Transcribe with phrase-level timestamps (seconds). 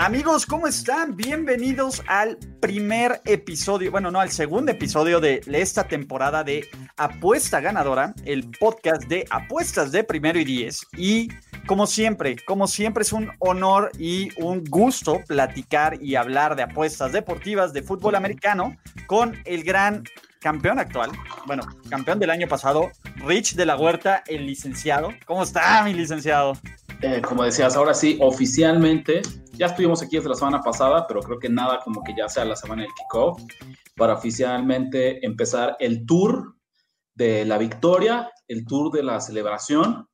[0.00, 1.16] Amigos, ¿cómo están?
[1.16, 8.14] Bienvenidos al primer episodio, bueno, no, al segundo episodio de esta temporada de Apuesta Ganadora,
[8.24, 10.86] el podcast de apuestas de primero y diez.
[10.96, 11.30] Y
[11.66, 17.10] como siempre, como siempre es un honor y un gusto platicar y hablar de apuestas
[17.10, 18.76] deportivas de fútbol americano
[19.08, 20.04] con el gran
[20.38, 21.10] campeón actual,
[21.44, 25.10] bueno, campeón del año pasado, Rich de la Huerta, el licenciado.
[25.26, 26.56] ¿Cómo está, mi licenciado?
[27.00, 29.22] Eh, como decías, ahora sí, oficialmente,
[29.58, 32.44] ya estuvimos aquí desde la semana pasada, pero creo que nada como que ya sea
[32.44, 33.42] la semana del kickoff,
[33.96, 36.56] para oficialmente empezar el tour
[37.14, 40.08] de la victoria, el tour de la celebración,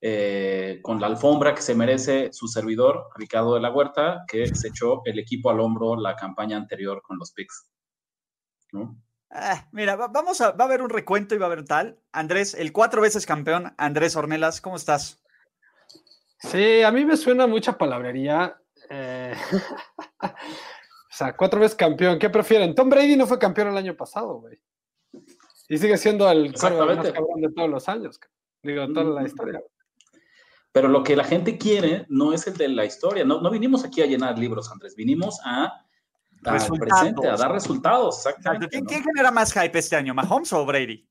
[0.00, 4.68] eh, con la alfombra que se merece su servidor, Ricardo de la Huerta, que se
[4.68, 7.68] echó el equipo al hombro la campaña anterior con los picks.
[9.30, 12.00] Ah, mira, vamos a, va a haber un recuento y va a haber tal.
[12.12, 15.22] Andrés, el cuatro veces campeón, Andrés Ornelas, ¿cómo estás?
[16.38, 18.56] Sí, a mí me suena mucha palabrería.
[18.90, 19.34] Eh,
[20.22, 20.28] o
[21.10, 22.18] sea, cuatro veces campeón.
[22.18, 22.74] ¿Qué prefieren?
[22.74, 24.58] Tom Brady no fue campeón el año pasado, güey.
[25.68, 28.18] Y sigue siendo el más cabrón de todos los años.
[28.62, 29.62] Digo, toda la historia.
[30.72, 33.24] Pero lo que la gente quiere no es el de la historia.
[33.24, 34.94] No, no vinimos aquí a llenar libros, Andrés.
[34.94, 35.84] Vinimos a
[36.44, 38.26] al presente, a dar resultados.
[38.26, 38.68] Exactamente.
[38.68, 41.06] ¿Quién, ¿Quién, genera más hype este año, Mahomes o Brady?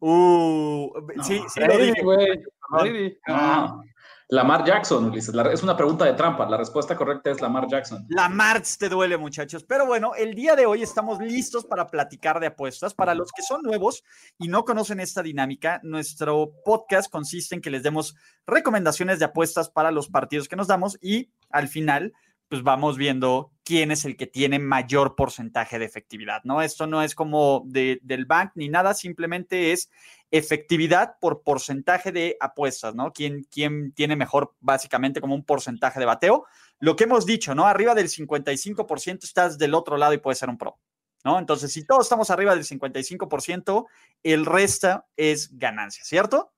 [0.00, 0.90] Uh,
[1.22, 2.42] sí, sí, Brady, güey.
[2.70, 3.18] Brady.
[3.28, 3.80] Ah.
[4.28, 5.34] Lamar Jackson, Ulises.
[5.52, 6.48] es una pregunta de trampa.
[6.48, 8.06] La respuesta correcta es Lamar Jackson.
[8.08, 9.64] Lamar te duele, muchachos.
[9.64, 12.94] Pero bueno, el día de hoy estamos listos para platicar de apuestas.
[12.94, 14.02] Para los que son nuevos
[14.38, 18.16] y no conocen esta dinámica, nuestro podcast consiste en que les demos
[18.46, 22.12] recomendaciones de apuestas para los partidos que nos damos y al final
[22.48, 26.62] pues vamos viendo quién es el que tiene mayor porcentaje de efectividad, ¿no?
[26.62, 29.90] Esto no es como de, del bank ni nada, simplemente es
[30.30, 33.12] efectividad por porcentaje de apuestas, ¿no?
[33.12, 36.44] ¿Quién, quién tiene mejor, básicamente, como un porcentaje de bateo?
[36.78, 37.66] Lo que hemos dicho, ¿no?
[37.66, 40.78] Arriba del 55% estás del otro lado y puedes ser un pro,
[41.24, 41.38] ¿no?
[41.38, 43.86] Entonces, si todos estamos arriba del 55%,
[44.22, 46.53] el resto es ganancia, ¿cierto?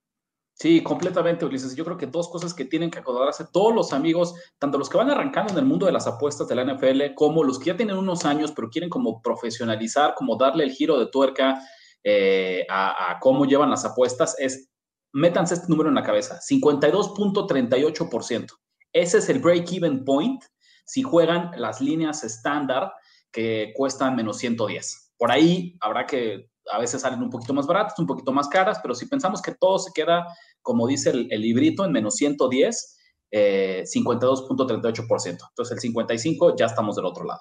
[0.58, 1.76] Sí, completamente, Ulises.
[1.76, 4.96] Yo creo que dos cosas que tienen que acordarse todos los amigos, tanto los que
[4.96, 7.76] van arrancando en el mundo de las apuestas de la NFL, como los que ya
[7.76, 11.60] tienen unos años, pero quieren como profesionalizar, como darle el giro de tuerca
[12.02, 14.70] eh, a, cómo llevan las apuestas, es
[15.12, 18.46] métanse este número en la cabeza, 52.38%.
[18.94, 20.42] Ese es el break-even point
[20.86, 22.94] si juegan las líneas estándar
[23.30, 25.12] que cuestan menos 110.
[25.18, 28.78] Por ahí habrá que a veces salen un poquito más baratas, un poquito más caras,
[28.82, 30.26] pero si pensamos que todo se queda,
[30.62, 32.98] como dice el, librito, en menos 110,
[33.32, 35.26] 52.38%.
[35.26, 37.40] Eh, Entonces el 55 ya estamos del otro lado.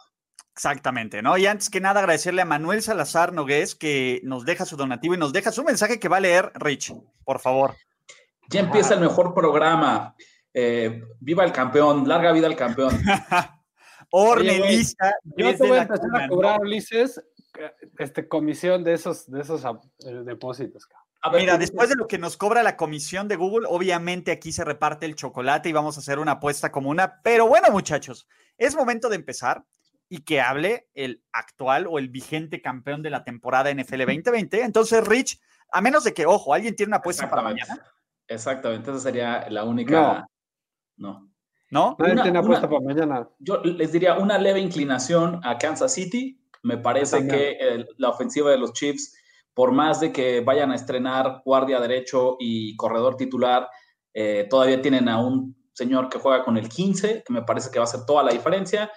[0.56, 1.38] Exactamente, ¿no?
[1.38, 5.18] Y antes que nada agradecerle a Manuel Salazar Nogués que nos deja su donativo y
[5.18, 6.94] nos deja su mensaje que va a leer Rich,
[7.26, 7.76] por favor.
[8.50, 10.16] Ya empieza el mejor programa.
[10.54, 12.98] Eh, viva el campeón, larga vida al campeón.
[14.12, 15.14] Ornelista.
[15.36, 17.22] Yo te voy a empezar a cobrar, Ulises,
[17.98, 20.88] este, comisión de esos, de esos eh, depósitos.
[21.34, 25.06] Mira, después de lo que nos cobra la comisión de Google, obviamente aquí se reparte
[25.06, 27.22] el chocolate y vamos a hacer una apuesta comuna.
[27.24, 28.28] Pero bueno, muchachos,
[28.58, 29.66] es momento de empezar
[30.08, 34.62] y que hable el actual o el vigente campeón de la temporada NFL 2020.
[34.62, 35.42] Entonces, Rich,
[35.72, 37.84] a menos de que, ojo, alguien tiene una apuesta para mañana.
[38.28, 40.26] Exactamente, esa sería la única.
[40.98, 41.32] No.
[41.72, 41.96] ¿No?
[42.00, 43.28] Nadie tiene apuesta para mañana.
[43.40, 48.58] Yo les diría una leve inclinación a Kansas City me parece que la ofensiva de
[48.58, 49.16] los Chiefs,
[49.54, 53.70] por más de que vayan a estrenar guardia derecho y corredor titular,
[54.16, 57.78] eh, todavía tienen a un señor que juega con el 15, que me parece que
[57.78, 58.92] va a hacer toda la diferencia.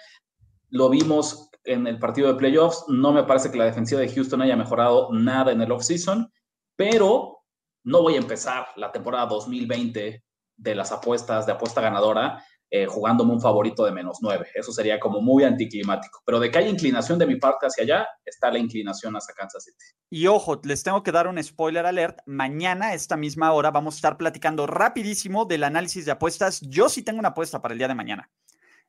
[0.69, 2.85] Lo vimos en el partido de playoffs.
[2.87, 6.33] No me parece que la defensiva de Houston haya mejorado nada en el offseason,
[6.75, 7.43] pero
[7.83, 10.23] no voy a empezar la temporada 2020
[10.57, 14.47] de las apuestas, de apuesta ganadora, eh, jugándome un favorito de menos 9.
[14.53, 16.21] Eso sería como muy anticlimático.
[16.23, 19.63] Pero de que hay inclinación de mi parte hacia allá, está la inclinación hacia Kansas
[19.63, 19.85] City.
[20.09, 22.19] Y ojo, les tengo que dar un spoiler alert.
[22.27, 26.61] Mañana, esta misma hora, vamos a estar platicando rapidísimo del análisis de apuestas.
[26.61, 28.29] Yo sí tengo una apuesta para el día de mañana.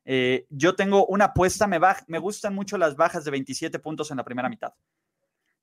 [0.05, 4.17] Eh, yo tengo una apuesta, me, me gustan mucho las bajas de 27 puntos en
[4.17, 4.73] la primera mitad.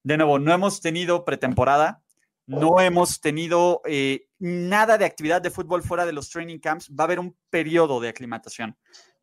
[0.03, 2.03] De nuevo, no hemos tenido pretemporada,
[2.48, 6.88] no hemos tenido eh, nada de actividad de fútbol fuera de los training camps.
[6.88, 8.74] Va a haber un periodo de aclimatación.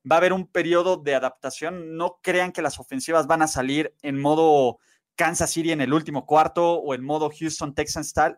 [0.09, 1.97] Va a haber un periodo de adaptación.
[1.97, 4.77] No crean que las ofensivas van a salir en modo
[5.15, 8.37] Kansas City en el último cuarto o en modo Houston Texans tal.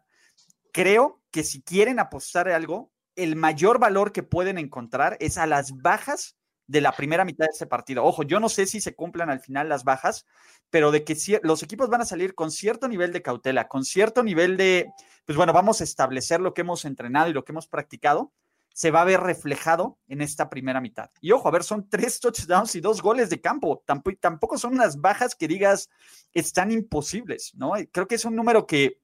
[0.71, 5.73] Creo que si quieren apostar algo, el mayor valor que pueden encontrar es a las
[5.81, 6.36] bajas
[6.67, 8.03] de la primera mitad de ese partido.
[8.03, 10.25] Ojo, yo no sé si se cumplan al final las bajas,
[10.69, 14.21] pero de que los equipos van a salir con cierto nivel de cautela, con cierto
[14.21, 14.91] nivel de,
[15.25, 18.33] pues bueno, vamos a establecer lo que hemos entrenado y lo que hemos practicado,
[18.77, 21.09] se va a ver reflejado en esta primera mitad.
[21.19, 23.83] Y ojo, a ver, son tres touchdowns y dos goles de campo.
[23.85, 25.89] Tampoco, son unas bajas que digas
[26.33, 27.73] están imposibles, ¿no?
[27.91, 28.99] Creo que es un número que,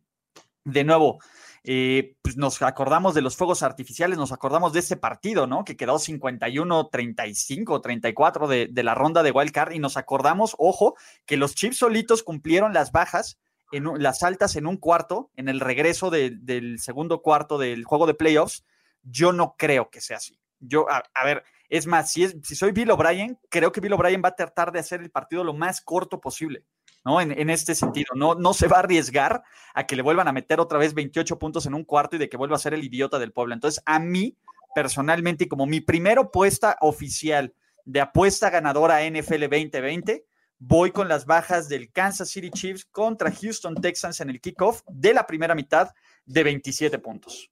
[0.63, 1.19] de nuevo,
[1.63, 5.63] eh, pues nos acordamos de los fuegos artificiales, nos acordamos de ese partido, ¿no?
[5.63, 10.56] Que quedó 51, 35, 34 de, de la ronda de Wild Card y nos acordamos,
[10.57, 10.95] ojo,
[11.25, 13.38] que los Chiefs solitos cumplieron las bajas,
[13.74, 18.13] en, las altas en un cuarto, en el regreso del segundo cuarto del juego de
[18.13, 18.63] playoffs.
[19.01, 20.39] Yo no creo que sea así.
[20.59, 24.21] Yo, a, ver, es más, si, es, si soy Bill O'Brien, creo que Bill O'Brien
[24.24, 26.63] va a tratar de hacer el partido lo más corto posible.
[27.06, 27.20] ¿No?
[27.22, 30.60] En, este sentido, no, no se va a arriesgar a que le vuelvan a meter
[30.60, 33.20] otra vez 28 puntos en un cuarto y de que vuelva a ser el idiota
[33.20, 33.54] del pueblo.
[33.54, 34.38] Entonces, a mí,
[34.74, 37.54] personalmente, y como mi primera apuesta oficial
[37.86, 40.26] de apuesta ganadora NFL 2020,
[40.60, 45.14] voy con las bajas del Kansas City Chiefs contra Houston Texans en el kickoff de
[45.14, 45.90] la primera mitad
[46.26, 47.52] de 27 puntos.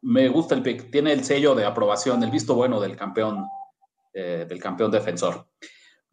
[0.00, 3.44] Me gusta el pick, tiene el sello de aprobación, el visto bueno del campeón,
[4.14, 5.46] eh, del campeón defensor.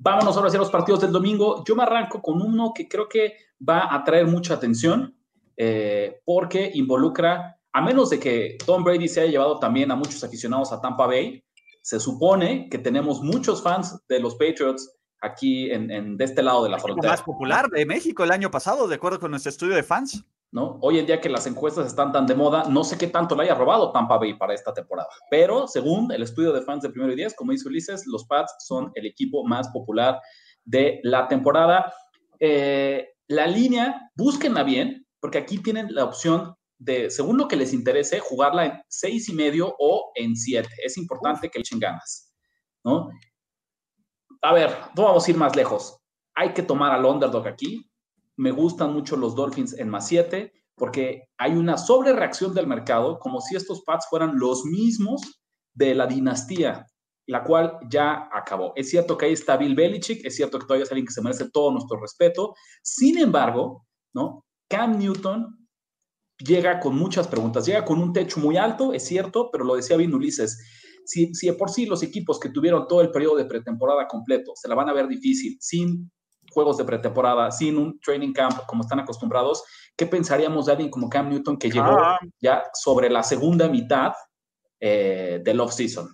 [0.03, 1.63] Vámonos ahora hacia los partidos del domingo.
[1.65, 5.15] Yo me arranco con uno que creo que va a traer mucha atención
[5.55, 10.21] eh, porque involucra, a menos de que Tom Brady se haya llevado también a muchos
[10.21, 11.41] aficionados a Tampa Bay,
[11.81, 16.69] se supone que tenemos muchos fans de los Patriots aquí en, de este lado de
[16.69, 17.13] la frontera.
[17.13, 20.25] más popular de México el año pasado, de acuerdo con nuestro estudio de fans.
[20.53, 20.77] ¿No?
[20.81, 23.43] Hoy en día que las encuestas están tan de moda, no sé qué tanto le
[23.43, 25.09] haya robado Tampa Bay para esta temporada.
[25.31, 28.53] Pero según el estudio de fans de primero y diez, como dice Ulises, los Pats
[28.59, 30.21] son el equipo más popular
[30.63, 31.91] de la temporada.
[32.39, 37.73] Eh, la línea, búsquenla bien, porque aquí tienen la opción de, según lo que les
[37.73, 40.69] interese, jugarla en seis y medio o en siete.
[40.85, 42.31] Es importante que le echen ganas,
[42.83, 43.09] ¿no?
[44.43, 45.97] A ver, no vamos a ir más lejos.
[46.35, 47.89] Hay que tomar al underdog aquí
[48.43, 53.39] me gustan mucho los Dolphins en más 7 porque hay una sobrereacción del mercado como
[53.39, 55.41] si estos Pats fueran los mismos
[55.73, 56.85] de la dinastía,
[57.25, 58.73] la cual ya acabó.
[58.75, 61.21] Es cierto que ahí está Bill Belichick, es cierto que todavía es alguien que se
[61.21, 62.53] merece todo nuestro respeto.
[62.81, 64.43] Sin embargo, ¿no?
[64.69, 65.65] Cam Newton
[66.37, 69.95] llega con muchas preguntas, llega con un techo muy alto, es cierto, pero lo decía
[69.95, 70.59] bien Ulises.
[71.05, 74.51] Si, si de por sí los equipos que tuvieron todo el periodo de pretemporada completo
[74.55, 76.11] se la van a ver difícil sin
[76.53, 79.63] juegos de pretemporada, sin un training camp como están acostumbrados,
[79.97, 82.19] ¿qué pensaríamos de alguien como Cam Newton que llegó ah.
[82.39, 84.13] ya sobre la segunda mitad
[84.79, 86.07] eh, del off-season?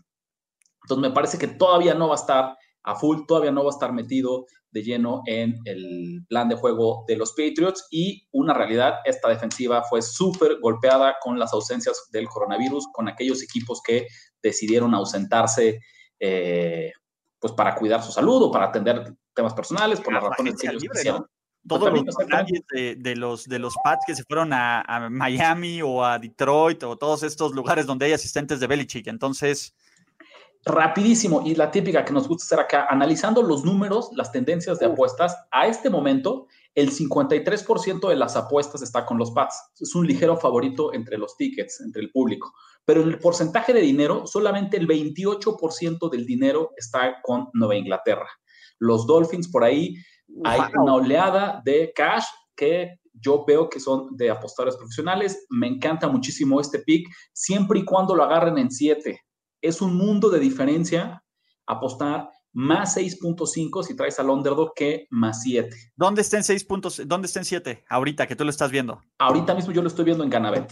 [0.84, 3.74] Entonces me parece que todavía no va a estar a full, todavía no va a
[3.74, 8.96] estar metido de lleno en el plan de juego de los Patriots y una realidad,
[9.06, 14.08] esta defensiva fue súper golpeada con las ausencias del coronavirus, con aquellos equipos que
[14.42, 15.80] decidieron ausentarse
[16.20, 16.92] eh,
[17.40, 20.84] pues para cuidar su salud o para atender temas personales, por las razones que ellos
[20.84, 21.26] quisieron.
[21.68, 22.16] Todos los
[22.72, 26.98] de, de, los de los Pats que se fueron a, Miami o a Detroit o
[26.98, 29.08] todos estos lugares donde hay asistentes de Belichick.
[29.08, 29.76] Entonces.
[30.66, 34.88] Rapidísimo, y la típica que nos gusta hacer acá, analizando los números, las tendencias de
[34.88, 39.56] apuestas, a este momento, el 53% de las apuestas está con los Pats.
[39.80, 42.54] Es un ligero favorito entre los tickets, entre el público.
[42.86, 48.28] Pero en el porcentaje de dinero, solamente el 28% del dinero está con Nueva Inglaterra
[48.80, 49.96] los Dolphins por ahí.
[50.44, 55.46] Hay una oleada de cash que yo veo que son de apostadores profesionales.
[55.50, 59.20] Me encanta muchísimo este pick, siempre y cuando lo agarren en 7.
[59.62, 61.24] Es un mundo de diferencia
[61.68, 65.76] apostar más 6.5 si traes al underdog que más 7.
[65.96, 67.02] ¿Dónde está en 6 puntos?
[67.06, 67.86] ¿Dónde está en 7?
[67.90, 69.02] Ahorita que tú lo estás viendo.
[69.18, 70.72] Ahorita mismo yo lo estoy viendo en Ganabet.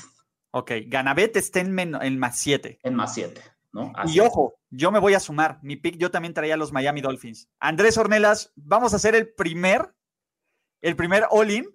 [0.51, 2.79] Ok, Ganabet está en, en más 7.
[2.84, 3.41] En más 7
[4.07, 5.60] y ojo, yo me voy a sumar.
[5.62, 7.50] Mi pick, yo también traía los Miami Dolphins.
[7.60, 9.93] Andrés Ornelas, vamos a hacer el primer,
[10.81, 11.65] el primer all-in.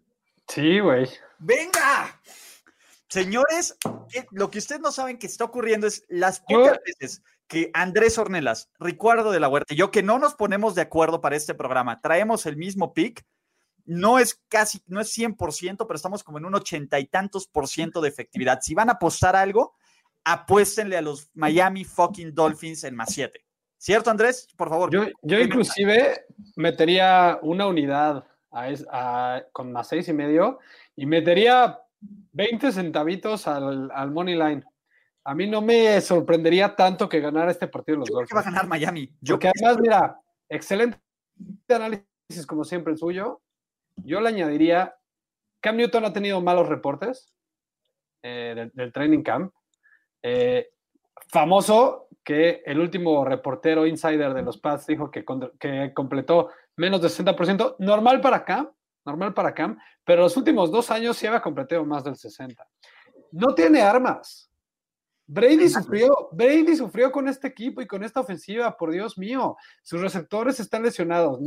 [0.48, 1.08] Sí, güey.
[1.38, 2.20] ¡Venga!
[3.08, 3.76] Señores,
[4.30, 8.70] lo que ustedes no saben que está ocurriendo es las pocas veces que Andrés Ornelas,
[8.80, 12.00] Ricardo de la Huerta y yo, que no nos ponemos de acuerdo para este programa,
[12.00, 13.26] traemos el mismo pick,
[13.84, 17.68] no es casi, no es 100%, pero estamos como en un ochenta y tantos por
[17.68, 18.60] ciento de efectividad.
[18.62, 19.74] Si van a apostar algo,
[20.24, 23.44] apuéstenle a los Miami fucking Dolphins en más 7.
[23.76, 24.48] ¿Cierto, Andrés?
[24.56, 24.90] Por favor.
[24.90, 26.24] Yo, inclusive
[26.56, 28.24] metería una unidad
[29.52, 30.58] con más seis y medio
[30.96, 31.80] y metería
[32.32, 34.64] 20 centavitos al, money line.
[35.24, 38.28] A mí no me sorprendería tanto que ganara este partido los Dolphins.
[38.28, 39.08] que va a ganar Miami.
[39.20, 40.98] Yo Porque además, mira, excelente
[41.68, 43.40] análisis como siempre el suyo.
[43.96, 44.96] yo le añadiría,
[45.60, 47.32] Cam Newton ha tenido malos reportes
[48.22, 49.52] eh, del, training camp.
[50.22, 50.70] Eh,
[51.28, 55.24] famoso que el último reportero insider de los Pats dijo que,
[55.58, 58.70] que completó menos de 60%, normal para Cam,
[59.04, 62.56] normal para Cam, pero los últimos dos años sí había completado más del 60%.
[63.32, 64.51] No tiene armas.
[65.32, 69.56] Brady sufrió, Brady sufrió con este equipo y con esta ofensiva, por Dios mío.
[69.82, 71.40] Sus receptores están lesionados.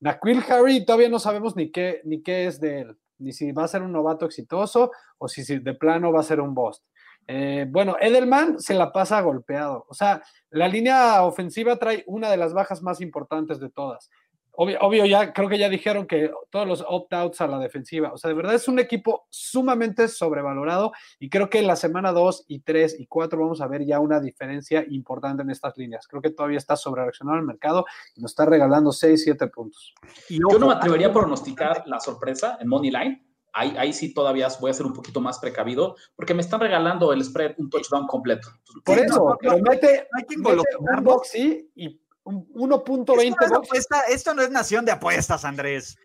[0.00, 3.64] Naquil Harry todavía no sabemos ni qué, ni qué es de él, ni si va
[3.64, 6.82] a ser un novato exitoso o si, de plano va a ser un bust.
[7.26, 9.84] Eh, bueno, Edelman se la pasa golpeado.
[9.88, 14.10] O sea, la línea ofensiva trae una de las bajas más importantes de todas.
[14.58, 18.12] Obvio, ya creo que ya dijeron que todos los opt-outs a la defensiva.
[18.12, 22.12] O sea, de verdad es un equipo sumamente sobrevalorado y creo que en la semana
[22.12, 26.06] 2 y 3 y 4 vamos a ver ya una diferencia importante en estas líneas.
[26.08, 27.84] Creo que todavía está sobre reaccionado el mercado
[28.14, 29.94] y nos está regalando 6, 7 puntos.
[30.30, 33.22] Yo no me atrevería a pronosticar la sorpresa en Money Line.
[33.52, 37.10] Ahí, ahí, sí todavía voy a ser un poquito más precavido, porque me están regalando
[37.14, 38.48] el spread un touchdown completo.
[38.84, 44.84] Por eso, pero mete, hay que mete un boxy y 1.20 esto, no es nación
[44.84, 45.96] de apuestas, Andrés.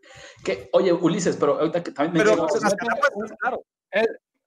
[0.43, 3.63] Que, oye, Ulises, pero ahorita que también me mete, claro.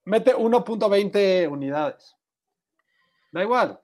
[0.05, 2.17] mete 1.20 unidades.
[3.33, 3.81] Da igual.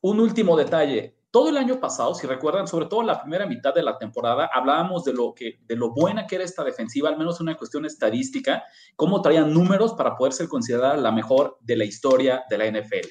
[0.00, 1.18] Un último detalle.
[1.30, 5.04] Todo el año pasado, si recuerdan, sobre todo la primera mitad de la temporada, hablábamos
[5.04, 8.64] de lo que, de lo buena que era esta defensiva, al menos una cuestión estadística,
[8.96, 13.08] cómo traían números para poder ser considerada la mejor de la historia de la NFL.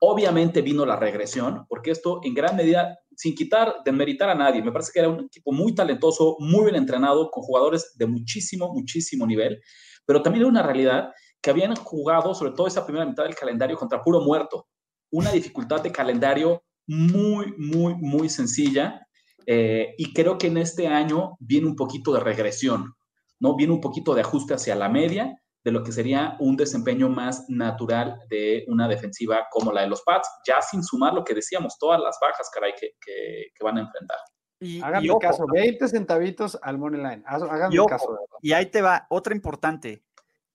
[0.00, 4.70] Obviamente vino la regresión, porque esto en gran medida, sin quitar, desmeritar a nadie, me
[4.70, 9.26] parece que era un equipo muy talentoso, muy bien entrenado, con jugadores de muchísimo, muchísimo
[9.26, 9.60] nivel,
[10.06, 13.76] pero también era una realidad que habían jugado, sobre todo esa primera mitad del calendario,
[13.76, 14.68] contra puro muerto.
[15.10, 19.06] Una dificultad de calendario muy, muy, muy sencilla.
[19.46, 22.94] Eh, y creo que en este año viene un poquito de regresión,
[23.40, 23.56] ¿no?
[23.56, 27.44] Viene un poquito de ajuste hacia la media de lo que sería un desempeño más
[27.50, 31.78] natural de una defensiva como la de los Pats, ya sin sumar lo que decíamos,
[31.78, 34.16] todas las bajas, caray, que, que, van a enfrentar.
[34.60, 37.22] Y, Háganme caso, 20 centavitos al money line.
[37.26, 38.18] Háganme caso.
[38.40, 40.02] Y ahí te va, otra importante.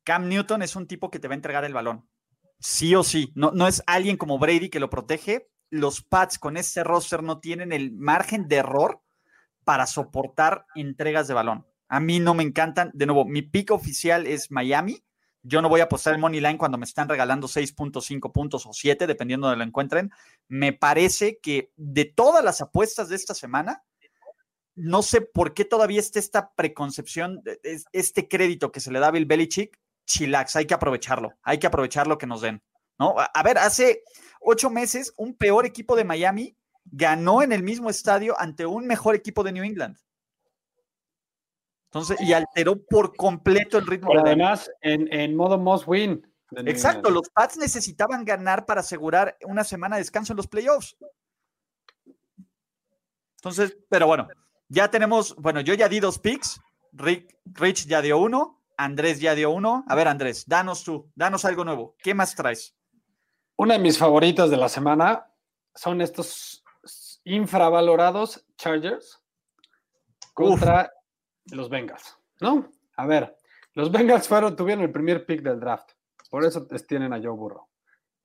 [0.04, 2.10] Cam Newton es un tipo que te va a entregar el balón.
[2.60, 3.32] Sí o sí.
[3.36, 5.52] No, no es alguien como Brady que lo protege.
[5.70, 9.00] Los Pats con este roster no tienen el margen de error
[9.64, 11.68] para soportar entregas de balón.
[11.94, 12.90] A mí no me encantan.
[12.96, 15.04] De nuevo, mi pick oficial es Miami.
[15.44, 18.74] Yo no voy a apostar el money line cuando me están regalando 6.5 puntos o
[18.74, 20.10] 7, dependiendo de lo encuentren.
[20.48, 23.84] Me parece que de todas las apuestas de esta semana,
[24.74, 27.44] no sé por qué todavía está esta preconcepción,
[27.92, 31.68] este crédito que se le da a Bill Belichick, chilax, hay que aprovecharlo, hay que
[31.68, 32.64] aprovechar lo que nos den,
[32.98, 33.14] ¿no?
[33.18, 34.02] A ver, hace
[34.42, 39.14] ocho meses un peor equipo de Miami ganó en el mismo estadio ante un mejor
[39.14, 39.96] equipo de New England.
[41.94, 44.14] Entonces, y alteró por completo el ritmo.
[44.18, 46.28] además, en, modo must win.
[46.66, 50.98] Exacto, los Pats necesitaban ganar para asegurar una semana de descanso en los playoffs.
[53.36, 54.28] Entonces, pero bueno,
[54.70, 56.60] ya tenemos, bueno, yo ya di dos picks,
[56.94, 59.86] Rick, Rich ya dio uno, Andrés ya dio uno.
[59.88, 61.96] A ver, Andrés, danos tú, danos algo nuevo.
[62.00, 62.76] ¿Qué más traes?
[63.56, 65.28] Una de mis favoritas de la semana
[65.76, 66.64] son estos
[67.24, 69.22] infravalorados Chargers
[70.34, 70.92] contra
[71.52, 72.72] los Bengals, ¿no?
[72.96, 73.36] A ver,
[73.74, 75.92] los Bengals fueron, tuvieron el primer pick del draft.
[76.30, 77.68] Por eso tienen a Joe Burrow.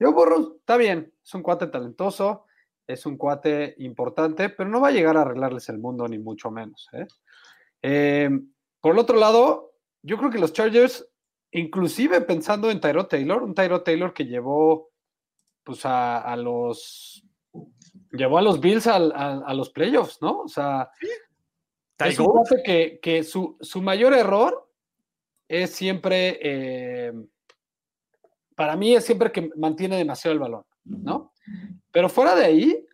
[0.00, 2.46] Joe Burrow está bien, es un cuate talentoso,
[2.86, 6.50] es un cuate importante, pero no va a llegar a arreglarles el mundo, ni mucho
[6.50, 6.88] menos.
[6.92, 7.06] ¿eh?
[7.82, 8.30] Eh,
[8.80, 9.72] por el otro lado,
[10.02, 11.06] yo creo que los Chargers,
[11.50, 14.90] inclusive pensando en Tyro Taylor, un Tyro Taylor que llevó
[15.64, 17.22] pues a, los
[18.12, 20.40] llevó a los Bills a, los playoffs, ¿no?
[20.40, 20.90] O sea,
[21.98, 24.70] es un que, que su, mayor error
[25.48, 27.12] es siempre, eh,
[28.54, 31.32] para mí es siempre que mantiene demasiado el balón, ¿no?
[31.90, 32.86] Pero fuera de ahí,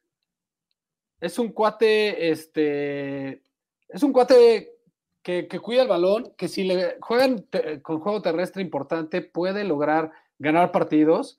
[1.20, 3.42] es un cuate, este,
[3.88, 4.74] es un cuate
[5.22, 7.46] que, cuida el balón, que si le juegan
[7.82, 11.38] con juego terrestre importante, puede lograr ganar partidos.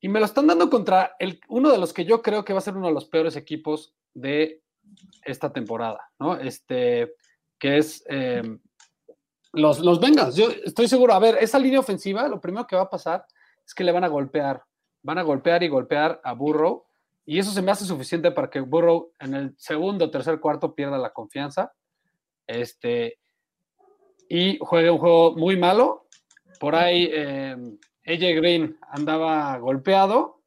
[0.00, 2.58] Y me lo están dando contra el, uno de los que yo creo que va
[2.58, 4.62] a ser uno de los peores equipos de
[5.24, 6.36] esta temporada, ¿no?
[6.36, 7.14] Este,
[7.58, 8.42] que es eh,
[9.52, 10.00] los, los.
[10.34, 13.26] Yo estoy seguro, a ver, esa línea ofensiva, lo primero que va a pasar
[13.64, 14.62] es que le van a golpear,
[15.02, 16.84] van a golpear y golpear a Burrow,
[17.24, 20.98] y eso se me hace suficiente para que Burrow en el segundo tercer cuarto pierda
[20.98, 21.72] la confianza,
[22.46, 23.18] este,
[24.28, 26.06] y juegue un juego muy malo.
[26.58, 27.56] Por ahí eh,
[28.06, 30.42] AJ Green andaba golpeado.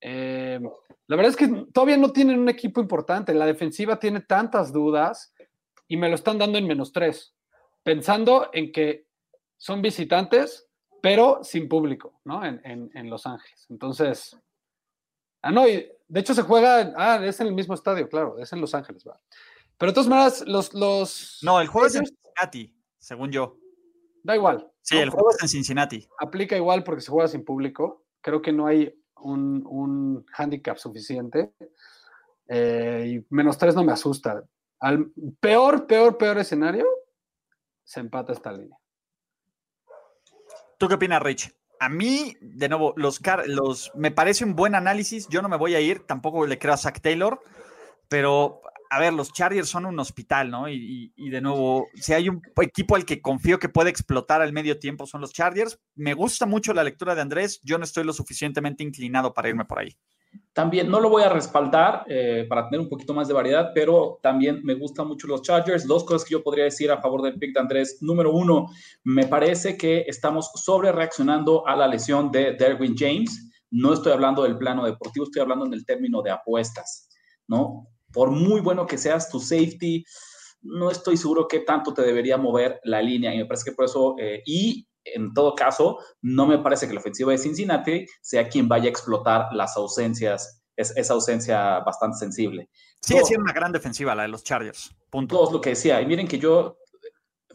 [0.00, 0.60] Eh,
[1.06, 3.34] la verdad es que todavía no tienen un equipo importante.
[3.34, 5.34] La defensiva tiene tantas dudas
[5.86, 7.34] y me lo están dando en menos tres,
[7.82, 9.06] pensando en que
[9.56, 10.68] son visitantes,
[11.02, 12.44] pero sin público, ¿no?
[12.44, 13.66] En, en Los Ángeles.
[13.68, 14.38] Entonces,
[15.42, 18.52] ah, no, y de hecho se juega, ah, es en el mismo estadio, claro, es
[18.52, 19.20] en Los Ángeles, va.
[19.76, 21.40] Pero de todas maneras, los, los...
[21.42, 23.58] No, el juego es en Cincinnati, según yo.
[24.22, 24.70] Da igual.
[24.80, 26.08] Sí, el juego es en Cincinnati.
[26.18, 28.04] Aplica igual porque se juega sin público.
[28.20, 31.52] Creo que no hay un, un handicap suficiente.
[32.48, 34.44] Eh, y menos tres no me asusta.
[34.80, 36.86] Al peor, peor, peor escenario,
[37.82, 38.78] se empata esta línea.
[40.78, 41.54] ¿Tú qué opinas, Rich?
[41.80, 45.28] A mí, de nuevo, los, los me parece un buen análisis.
[45.28, 47.40] Yo no me voy a ir, tampoco le creo a Zach Taylor,
[48.08, 48.62] pero
[48.94, 50.68] a ver, los Chargers son un hospital, ¿no?
[50.68, 54.78] Y, de nuevo, si hay un equipo al que confío que puede explotar al medio
[54.78, 55.80] tiempo son los Chargers.
[55.96, 59.64] Me gusta mucho la lectura de Andrés, yo no estoy lo suficientemente inclinado para irme
[59.64, 59.96] por ahí.
[60.52, 64.20] También no lo voy a respaldar eh, para tener un poquito más de variedad, pero
[64.22, 65.88] también me gustan mucho los Chargers.
[65.88, 67.98] Dos cosas que yo podría decir a favor del pick de Andrés.
[68.00, 68.68] Número uno,
[69.02, 73.50] me parece que estamos sobre reaccionando a la lesión de Derwin James.
[73.72, 77.08] No estoy hablando del plano deportivo, estoy hablando en el término de apuestas,
[77.48, 77.88] ¿no?
[78.14, 80.04] Por muy bueno que seas tu safety,
[80.62, 83.34] no estoy seguro qué tanto te debería mover la línea.
[83.34, 86.94] Y me parece que por eso, eh, y en todo caso, no me parece que
[86.94, 92.16] la ofensiva de Cincinnati sea quien vaya a explotar las ausencias, es, esa ausencia bastante
[92.16, 92.70] sensible.
[93.00, 94.94] Sigue siendo una gran defensiva la de los Chargers.
[95.10, 95.36] Punto.
[95.36, 96.00] Todo lo que decía.
[96.00, 96.78] Y miren que yo,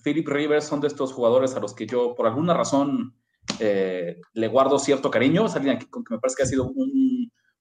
[0.04, 3.16] Philip Rivers, son de estos jugadores a los que yo, por alguna razón,
[3.60, 5.50] eh, le guardo cierto cariño.
[5.50, 7.19] Salían que, que me parece que ha sido un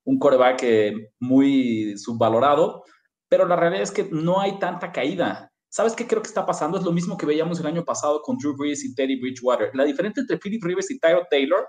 [0.09, 2.83] un coreback eh, muy subvalorado,
[3.29, 5.53] pero la realidad es que no hay tanta caída.
[5.69, 6.79] ¿Sabes qué creo que está pasando?
[6.79, 9.71] Es lo mismo que veíamos el año pasado con Drew Brees y Teddy Bridgewater.
[9.75, 11.69] La diferencia entre Philip Rivers y Tyro Taylor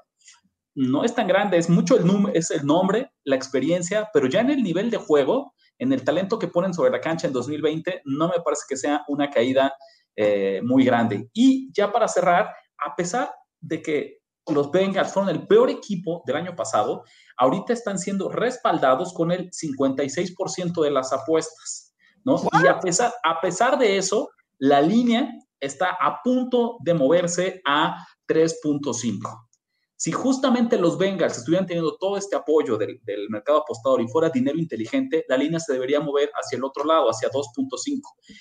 [0.74, 4.52] no es tan grande, es mucho el, es el nombre, la experiencia, pero ya en
[4.52, 8.30] el nivel de juego, en el talento que ponen sobre la cancha en 2020, no
[8.30, 9.74] me parece que sea una caída
[10.16, 11.30] eh, muy grande.
[11.34, 12.48] Y ya para cerrar,
[12.86, 14.19] a pesar de que
[14.52, 17.04] los Bengals fueron el peor equipo del año pasado,
[17.38, 22.42] ahorita están siendo respaldados con el 56% de las apuestas, ¿no?
[22.64, 28.06] Y a pesar, a pesar de eso, la línea está a punto de moverse a
[28.28, 29.48] 3.5.
[29.96, 34.30] Si justamente los Bengals estuvieran teniendo todo este apoyo del, del, mercado apostador y fuera
[34.30, 38.00] dinero inteligente, la línea se debería mover hacia el otro lado, hacia 2.5.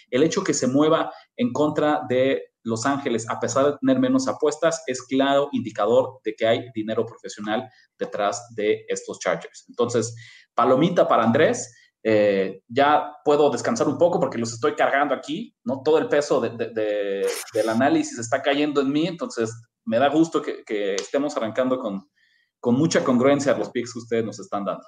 [0.08, 4.28] El hecho que se mueva en contra de los Ángeles, a pesar de tener menos
[4.28, 7.68] apuestas, es claro indicador de que hay dinero profesional
[7.98, 9.64] detrás de estos Chargers.
[9.68, 10.14] Entonces,
[10.54, 11.74] palomita para Andrés.
[12.02, 15.82] Eh, ya puedo descansar un poco porque los estoy cargando aquí, ¿no?
[15.82, 19.52] Todo el peso del análisis está cayendo en mí, entonces
[19.84, 22.08] me da gusto que, estemos arrancando con,
[22.60, 24.84] con mucha congruencia los picks que ustedes nos están dando.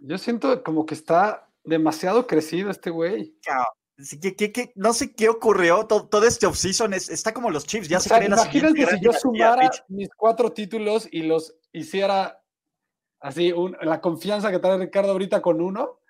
[0.00, 3.38] Yo siento como que está demasiado crecido este güey
[4.74, 8.86] no sé qué ocurrió, todo, este offseason está como los Chiefs, ya se sea, Imagínate
[8.86, 12.42] si yo sumara mis cuatro títulos y los hiciera
[13.20, 13.52] así,
[13.82, 16.00] la confianza que trae Ricardo ahorita con uno,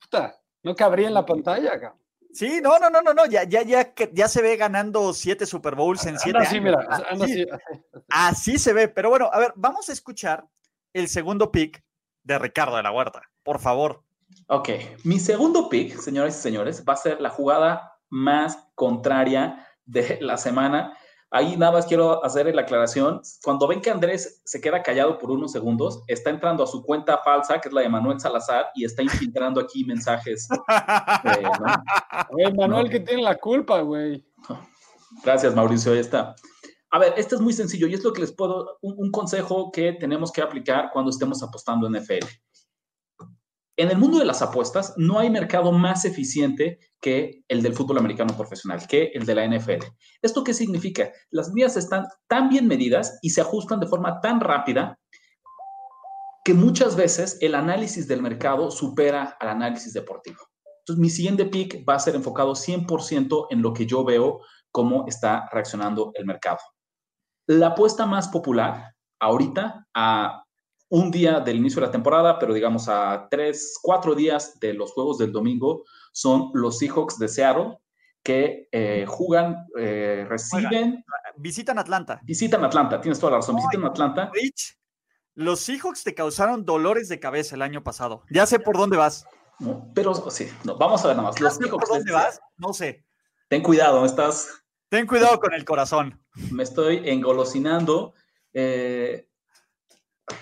[0.00, 1.96] puta, no cabría en la pantalla, acá.
[2.32, 5.74] Sí, no, no, no, no, no, ya, ya, ya, ya se ve ganando siete Super
[5.74, 7.46] Bowls en siete así, Mira, así,
[8.08, 10.46] así se ve, pero bueno, a ver, vamos a escuchar
[10.92, 11.82] el segundo pick
[12.22, 14.02] de Ricardo de la Huerta, por favor.
[14.46, 14.68] Ok,
[15.04, 20.36] mi segundo pick, señoras y señores, va a ser la jugada más contraria de la
[20.36, 20.96] semana.
[21.30, 23.20] Ahí nada más quiero hacer la aclaración.
[23.44, 27.18] Cuando ven que Andrés se queda callado por unos segundos, está entrando a su cuenta
[27.18, 30.48] falsa, que es la de Manuel Salazar, y está infiltrando aquí mensajes.
[31.24, 34.24] Eh, Manuel que tiene la culpa, güey.
[35.22, 36.34] Gracias, Mauricio, ahí está.
[36.90, 39.92] A ver, este es muy sencillo y es lo que les puedo, un consejo que
[39.92, 42.24] tenemos que aplicar cuando estemos apostando en NFL.
[43.78, 47.98] En el mundo de las apuestas no hay mercado más eficiente que el del fútbol
[47.98, 49.86] americano profesional, que el de la NFL.
[50.20, 51.12] ¿Esto qué significa?
[51.30, 54.98] Las vías están tan bien medidas y se ajustan de forma tan rápida
[56.44, 60.38] que muchas veces el análisis del mercado supera al análisis deportivo.
[60.80, 64.40] Entonces, mi siguiente pick va a ser enfocado 100% en lo que yo veo
[64.72, 66.58] cómo está reaccionando el mercado.
[67.46, 70.42] La apuesta más popular ahorita a
[70.90, 74.92] un día del inicio de la temporada, pero digamos a tres, cuatro días de los
[74.92, 77.78] juegos del domingo, son los Seahawks de Seattle,
[78.22, 81.04] que eh, juegan, eh, reciben...
[81.36, 82.20] visitan Atlanta.
[82.24, 84.30] Visitan Atlanta, tienes toda la razón, visitan Atlanta.
[84.32, 84.78] Rich,
[85.34, 88.24] los Seahawks te causaron dolores de cabeza el año pasado.
[88.30, 89.26] Ya sé por dónde vas.
[89.94, 91.40] pero sí, no, vamos a ver nada más.
[91.40, 92.40] Los Seahawks ¿Por dónde vas?
[92.56, 93.04] No sé.
[93.48, 94.64] Ten cuidado, estás...
[94.88, 96.20] Ten cuidado con el corazón.
[96.50, 98.14] Me estoy engolosinando.
[98.54, 99.27] Eh,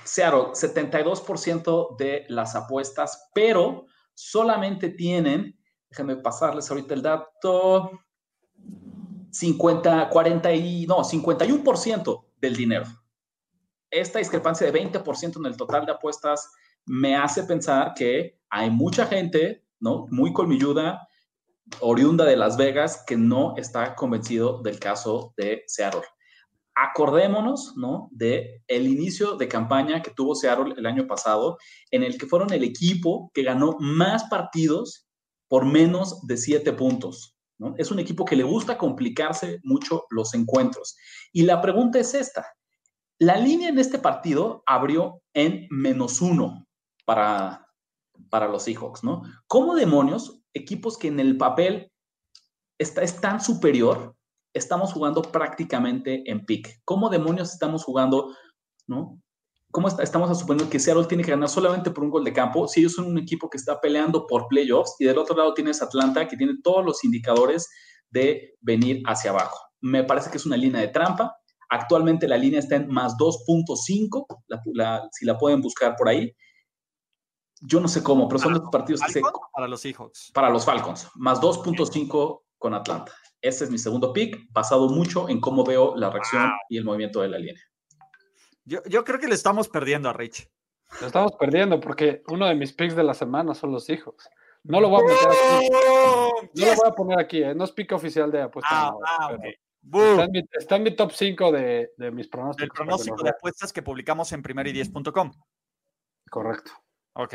[0.04, 5.56] Seattle, 72% de las apuestas, pero solamente tienen
[5.96, 7.90] déjenme pasarles ahorita el dato,
[9.30, 12.86] 50, 40 y, no, 51% del dinero.
[13.90, 16.50] Esta discrepancia de 20% en el total de apuestas
[16.84, 20.06] me hace pensar que hay mucha gente, ¿no?
[20.10, 21.08] Muy colmilluda,
[21.80, 26.02] oriunda de Las Vegas, que no está convencido del caso de Seattle.
[26.76, 28.08] Acordémonos, ¿no?
[28.12, 31.56] De el inicio de campaña que tuvo Seattle el año pasado,
[31.90, 35.08] en el que fueron el equipo que ganó más partidos
[35.48, 37.36] por menos de siete puntos.
[37.58, 37.74] ¿no?
[37.78, 40.96] Es un equipo que le gusta complicarse mucho los encuentros.
[41.32, 42.46] Y la pregunta es esta.
[43.18, 46.66] La línea en este partido abrió en menos uno
[47.06, 47.66] para,
[48.28, 49.22] para los Seahawks, ¿no?
[49.46, 51.90] ¿Cómo demonios equipos que en el papel
[52.78, 54.15] está, es tan superior,
[54.56, 56.80] estamos jugando prácticamente en pick?
[56.84, 58.34] ¿Cómo demonios estamos jugando,
[58.86, 59.20] no?
[59.72, 62.80] ¿Cómo estamos suponiendo que Seattle tiene que ganar solamente por un gol de campo si
[62.80, 66.26] ellos son un equipo que está peleando por playoffs y del otro lado tienes Atlanta
[66.26, 67.68] que tiene todos los indicadores
[68.08, 69.58] de venir hacia abajo?
[69.82, 71.36] Me parece que es una línea de trampa.
[71.68, 74.26] Actualmente la línea está en más 2.5,
[75.10, 76.32] si la pueden buscar por ahí.
[77.60, 79.20] Yo no sé cómo, pero son los partidos que se...
[79.52, 80.30] Para los Seahawks.
[80.32, 83.12] Para los Falcons, más 2.5 con Atlanta.
[83.46, 87.20] Este es mi segundo pick, basado mucho en cómo veo la reacción y el movimiento
[87.20, 87.62] de la línea.
[88.64, 90.50] Yo, creo que le estamos perdiendo a Rich.
[91.00, 94.28] Lo estamos perdiendo porque uno de mis picks de la semana son los hijos.
[94.64, 95.68] No lo voy a meter aquí.
[96.54, 97.54] No lo voy a poner aquí, ¿eh?
[97.54, 98.72] no es pick oficial de apuestas.
[98.72, 99.36] Ah, ah
[100.52, 102.64] está, en mi, top 5 de, mis pronósticos.
[102.64, 105.30] El pronóstico de apuestas que publicamos en primeridies.com.
[106.28, 106.72] Correcto.
[107.12, 107.34] Ok.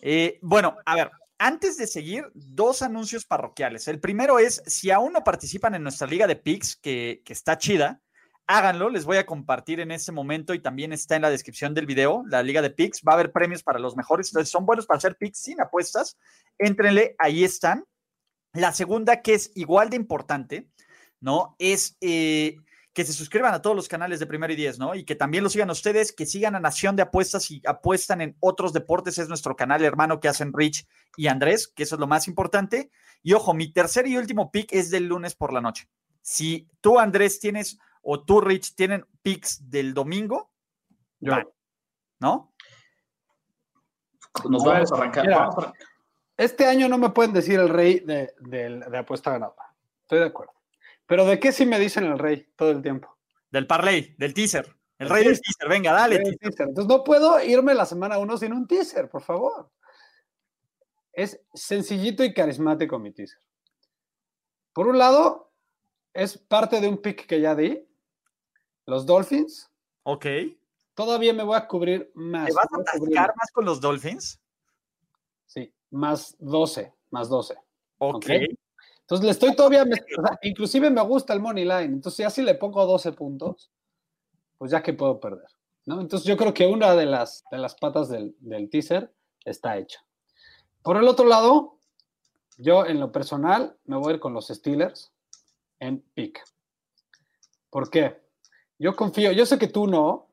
[0.00, 1.10] Eh, bueno, a ver,
[1.44, 3.86] antes de seguir, dos anuncios parroquiales.
[3.86, 8.00] El primero es, si aún no participan en nuestra liga de picks, que, está chida,
[8.46, 11.84] háganlo, les voy a compartir en este momento y también está en la descripción del
[11.84, 14.86] video, la liga de picks, va a haber premios para los mejores, entonces son buenos
[14.86, 16.16] para hacer picks sin apuestas,
[16.56, 17.84] éntrenle, ahí están.
[18.54, 20.70] La segunda, que es igual de importante,
[21.20, 21.56] ¿no?
[21.58, 22.56] Es eh,
[22.94, 24.94] que se suscriban a todos los canales de Primero y Diez, ¿no?
[24.94, 28.36] Y que también lo sigan ustedes, que sigan a Nación de Apuestas y apuestan en
[28.38, 32.06] otros deportes, es nuestro canal hermano que hacen Rich y Andrés, que eso es lo
[32.06, 32.92] más importante.
[33.22, 35.88] Y ojo, mi tercer y último pick es del lunes por la noche.
[36.22, 40.52] Si tú, Andrés, tienes o tú, Rich, tienen picks del domingo,
[41.18, 41.34] Yo.
[42.20, 42.54] ¿no?
[44.48, 45.72] Nos vamos a arrancar.
[46.36, 49.54] Este año no me pueden decir el rey de, de, apuesta ganada.
[50.02, 50.53] Estoy de acuerdo.
[51.06, 53.16] Pero ¿de qué sí me dicen el rey todo el tiempo?
[53.50, 54.74] Del parlay, del teaser.
[54.98, 56.22] El, rey del teaser, venga, dale.
[56.40, 59.70] Entonces no puedo irme la semana uno sin un teaser, por favor.
[61.12, 63.38] Es sencillito y carismático mi teaser.
[64.72, 65.52] Por un lado,
[66.12, 67.86] es parte de un pick que ya di,
[68.86, 69.70] los Dolphins.
[70.04, 70.26] Ok.
[70.94, 72.46] Todavía me voy a cubrir más.
[72.46, 74.40] ¿Te vas a atascar más con los Dolphins?
[75.46, 77.56] Sí, más 12, más 12.
[77.98, 78.26] Ok.
[79.04, 79.84] Entonces le estoy todavía,
[80.42, 81.84] inclusive me gusta el money line.
[81.84, 83.70] Entonces ya si le pongo 12 puntos,
[84.58, 85.46] pues ya que puedo perder.
[85.84, 86.00] ¿no?
[86.00, 89.12] Entonces yo creo que una de las, de las patas del, del teaser
[89.44, 90.00] está hecha.
[90.82, 91.78] Por el otro lado,
[92.56, 95.12] yo en lo personal me voy a ir con los Steelers
[95.80, 96.42] en pick.
[97.68, 98.22] ¿Por qué?
[98.78, 100.28] Yo confío, yo sé que tú no,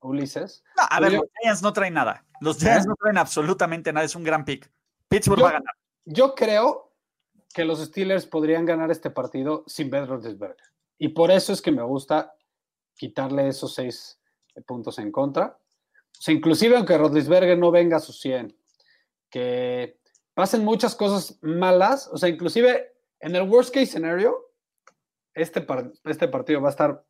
[0.00, 0.62] Ulises.
[0.76, 2.24] No, a ver, los Giants no traen nada.
[2.40, 4.06] Los Giants no traen absolutamente nada.
[4.06, 4.70] Es un gran pick.
[5.08, 5.74] Pittsburgh va a ganar.
[6.04, 6.85] Yo creo
[7.56, 10.66] que los Steelers podrían ganar este partido sin Ben Roethlisberger.
[10.98, 12.34] Y por eso es que me gusta
[12.94, 14.20] quitarle esos seis
[14.66, 15.56] puntos en contra.
[15.56, 18.54] O sea, inclusive aunque Roethlisberger no venga a sus 100,
[19.30, 19.98] que
[20.34, 24.36] pasen muchas cosas malas, o sea, inclusive en el worst case scenario,
[25.32, 25.66] este,
[26.04, 27.06] este partido va a estar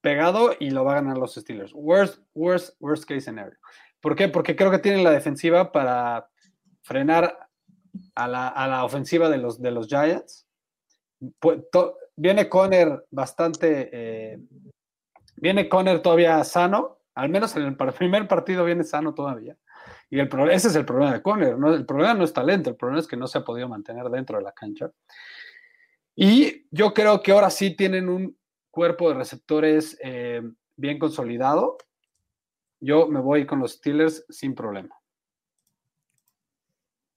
[0.00, 1.72] pegado y lo va a ganar los Steelers.
[1.72, 3.56] Worst, worst, worst case scenario.
[4.00, 4.26] ¿Por qué?
[4.26, 6.28] Porque creo que tienen la defensiva para
[6.82, 7.47] frenar
[8.18, 10.46] a la, ofensiva de los, de los Giants.
[12.16, 13.90] viene Conner bastante.
[13.92, 14.40] Eh,
[15.36, 16.98] viene Conner todavía sano.
[17.14, 19.56] Al menos en el primer partido viene sano todavía.
[20.10, 21.58] Y el, ese es el problema de Conner.
[21.58, 21.74] ¿no?
[21.74, 24.38] El problema no es talento, el problema es que no se ha podido mantener dentro
[24.38, 24.90] de la cancha.
[26.14, 28.36] Y yo creo que ahora sí tienen un
[28.70, 30.42] cuerpo de receptores eh,
[30.76, 31.78] bien consolidado.
[32.80, 34.97] Yo me voy con los Steelers sin problema.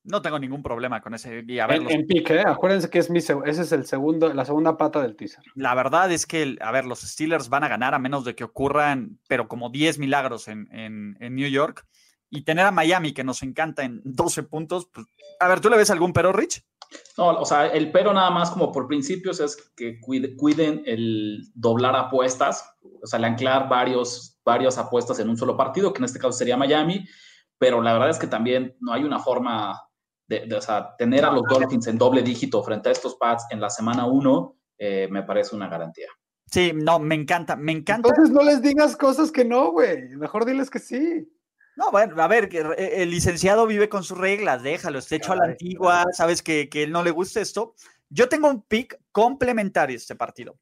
[0.03, 1.39] No tengo ningún problema con ese.
[1.39, 2.43] en, pique, ¿eh?
[2.45, 5.43] acuérdense que es mi, ese es el segundo, la segunda pata del teaser.
[5.53, 8.43] La verdad es que, a ver, los Steelers van a ganar a menos de que
[8.43, 11.85] ocurran, pero como 10 milagros en, en New York.
[12.33, 15.05] Y tener a Miami, que nos encanta en 12 puntos, pues,
[15.39, 16.63] a ver, ¿tú le ves algún pero, Rich?
[17.17, 21.95] No, o sea, el pero nada más como por principios es que cuiden el doblar
[21.95, 26.19] apuestas, o sea, el anclar varios, varias apuestas en un solo partido, que en este
[26.19, 27.05] caso sería Miami,
[27.57, 29.79] pero la verdad es que también no hay una forma
[30.31, 33.59] de, o sea, tener a los Dolphins en doble dígito frente a estos Pats en
[33.59, 36.07] la semana 1 eh, me parece una garantía.
[36.45, 38.09] Sí, no, me encanta, me encanta.
[38.09, 40.09] Entonces no les digas cosas que no, güey.
[40.15, 41.29] Mejor diles que sí.
[41.75, 45.45] No, bueno, a ver, el licenciado vive con sus reglas, déjalo, está hecho a la
[45.45, 47.75] antigua, sabes que, que él no le gusta esto.
[48.09, 50.59] Yo tengo un pick complementario este partido.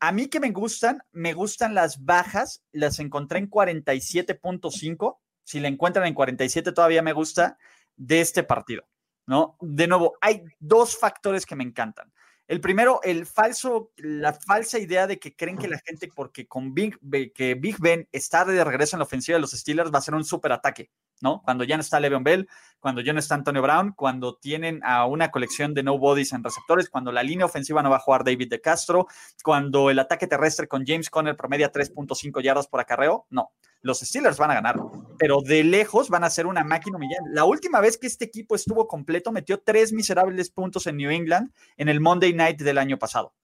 [0.00, 5.18] A mí que me gustan, me gustan las bajas, las encontré en 47.5.
[5.44, 7.56] Si la encuentran en 47 todavía me gusta
[7.96, 8.84] de este partido,
[9.28, 9.58] ¿no?
[9.60, 12.10] De nuevo, hay dos factores que me encantan.
[12.48, 16.72] El primero, el falso, la falsa idea de que creen que la gente, porque con
[16.72, 16.98] Big,
[17.34, 20.14] que Big Ben está de regreso en la ofensiva de los Steelers, va a ser
[20.14, 21.42] un super ataque, ¿no?
[21.42, 22.48] Cuando ya no está Le'Veon Bell,
[22.80, 26.44] cuando ya no está Antonio Brown, cuando tienen a una colección de no bodies en
[26.44, 29.06] receptores, cuando la línea ofensiva no va a jugar David de Castro,
[29.42, 34.38] cuando el ataque terrestre con James Conner promedia 3.5 yardas por acarreo, no los Steelers
[34.38, 34.76] van a ganar,
[35.18, 37.30] pero de lejos van a ser una máquina humillante.
[37.32, 41.52] La última vez que este equipo estuvo completo, metió tres miserables puntos en New England
[41.76, 43.34] en el Monday Night del año pasado.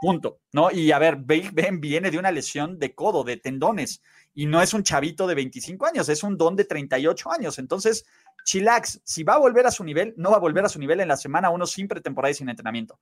[0.00, 0.70] Punto, ¿no?
[0.72, 4.02] Y a ver, Ben viene de una lesión de codo, de tendones,
[4.34, 7.58] y no es un chavito de 25 años, es un don de 38 años.
[7.58, 8.06] Entonces,
[8.44, 11.00] chillax, si va a volver a su nivel, no va a volver a su nivel
[11.00, 12.98] en la semana uno sin pretemporada y sin entrenamiento.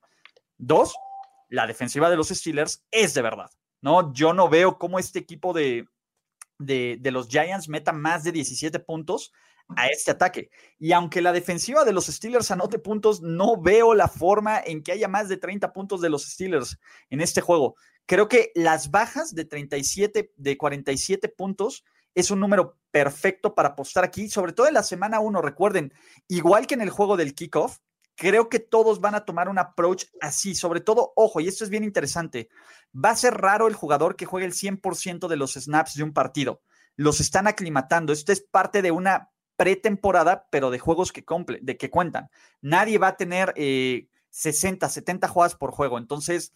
[0.58, 0.94] Dos,
[1.48, 4.12] la defensiva de los Steelers es de verdad, ¿no?
[4.12, 5.86] Yo no veo cómo este equipo de,
[6.58, 9.32] de, los Giants meta más de 17 puntos
[9.76, 10.50] a este ataque.
[10.78, 14.92] Y aunque la defensiva de los Steelers anote puntos, no veo la forma en que
[14.92, 16.78] haya más de 30 puntos de los Steelers
[17.08, 17.76] en este juego.
[18.06, 24.04] Creo que las bajas de 37, de 47 puntos es un número perfecto para apostar
[24.04, 25.42] aquí, sobre todo en la semana 1.
[25.42, 25.92] Recuerden,
[26.28, 27.78] igual que en el juego del kickoff,
[28.16, 31.70] creo que todos van a tomar un approach así, sobre todo, ojo, y esto es
[31.70, 32.48] bien interesante,
[32.92, 36.12] va a ser raro el jugador que juegue el 100% de los snaps de un
[36.12, 36.60] partido.
[36.96, 38.12] Los están aclimatando.
[38.12, 39.29] Esto es parte de una
[39.60, 41.22] pretemporada, pero de juegos que,
[41.60, 42.30] de que cuentan.
[42.62, 43.52] Nadie va a tener
[44.30, 45.98] 60, eh, 70 jugadas por juego.
[45.98, 46.54] Entonces,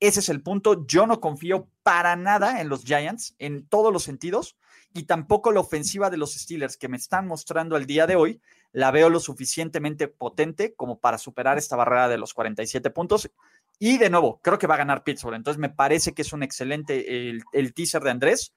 [0.00, 0.86] ese es el punto.
[0.86, 4.56] Yo no confío para nada en los Giants, en todos los sentidos,
[4.94, 8.40] y tampoco la ofensiva de los Steelers que me están mostrando el día de hoy
[8.72, 13.30] la veo lo suficientemente potente como para superar esta barrera de los 47 puntos.
[13.78, 15.36] Y de nuevo, creo que va a ganar Pittsburgh.
[15.36, 18.54] Entonces me parece que es un excelente el, teaser de Andrés.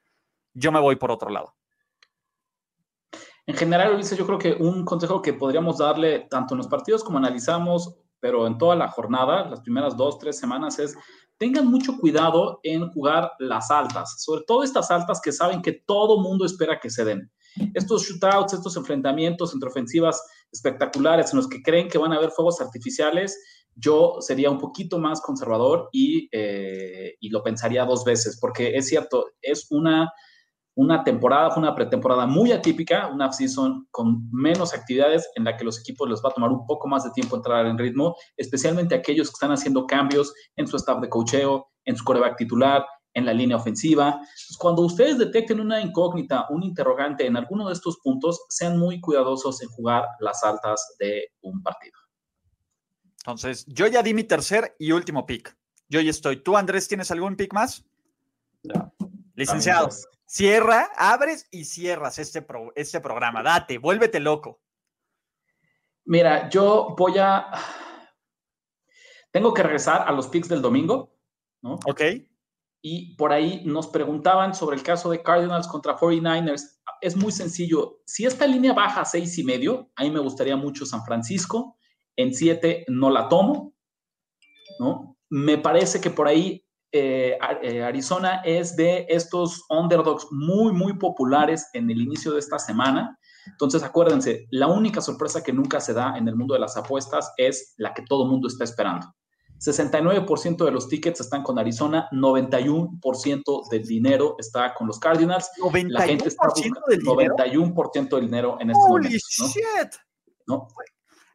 [0.54, 1.58] Yo me voy por otro lado.
[3.50, 7.04] En general, Ulises, yo creo que un consejo que podríamos darle tanto en los partidos
[7.04, 10.96] como analizamos, pero en toda la jornada, las primeras dos, tres semanas, es
[11.40, 16.20] tengan mucho cuidado en jugar las altas, sobre todo estas altas que saben que todo
[16.20, 17.32] mundo espera que se den.
[17.74, 22.30] Estos shootouts, estos enfrentamientos entre ofensivas espectaculares en los que creen que van a haber
[22.30, 23.36] fuegos artificiales,
[23.74, 28.88] yo sería un poquito más conservador y, eh, y lo pensaría dos veces, porque es
[28.88, 30.14] cierto, es una,
[30.80, 35.78] una temporada, una pretemporada muy atípica, una season con menos actividades en la que los
[35.78, 39.28] equipos les va a tomar un poco más de tiempo entrar en ritmo, especialmente aquellos
[39.28, 43.34] que están haciendo cambios en su staff de cocheo, en su coreback titular, en la
[43.34, 44.22] línea ofensiva.
[44.58, 49.62] cuando ustedes detecten una incógnita, un interrogante en alguno de estos puntos, sean muy cuidadosos
[49.62, 52.00] en jugar las altas de un partido.
[53.18, 55.58] Entonces, yo ya di mi tercer y último pick.
[55.90, 56.38] Yo ya estoy.
[56.42, 57.84] ¿Tú, Andrés, tienes algún pick más?
[59.46, 59.54] Ya.
[59.54, 59.90] Licenciado,
[60.26, 63.44] cierra, abres y cierras este, este programa.
[63.44, 64.60] Date, vuélvete loco.
[66.06, 67.52] Mira, yo voy a.
[69.32, 71.16] Tengo que regresar a los picks del domingo,
[71.62, 71.80] ¿no?
[71.86, 72.02] Ok
[72.82, 76.80] y por ahí nos preguntaban sobre el caso de Cardinals contra 49ers.
[77.02, 78.02] Es muy sencillo.
[78.06, 81.78] Si esta línea baja a seis y medio, a mí me gustaría mucho San Francisco.
[82.16, 83.74] En siete no la tomo,
[84.80, 85.18] ¿no?
[85.30, 91.70] Me parece que por ahí eh, eh, Arizona es de estos underdogs muy, muy populares
[91.74, 93.18] en el inicio de esta semana.
[93.48, 97.32] Entonces, acuérdense, la única sorpresa que nunca se da en el mundo de las apuestas
[97.38, 99.08] es la que todo mundo está esperando.
[99.60, 105.50] 69% de los tickets están con Arizona, 91% del dinero está con los Cardinals.
[105.62, 106.48] 91% la gente está
[106.88, 109.10] del 91% del dinero en este momento.
[109.10, 109.96] Shit.
[110.48, 110.68] ¿no?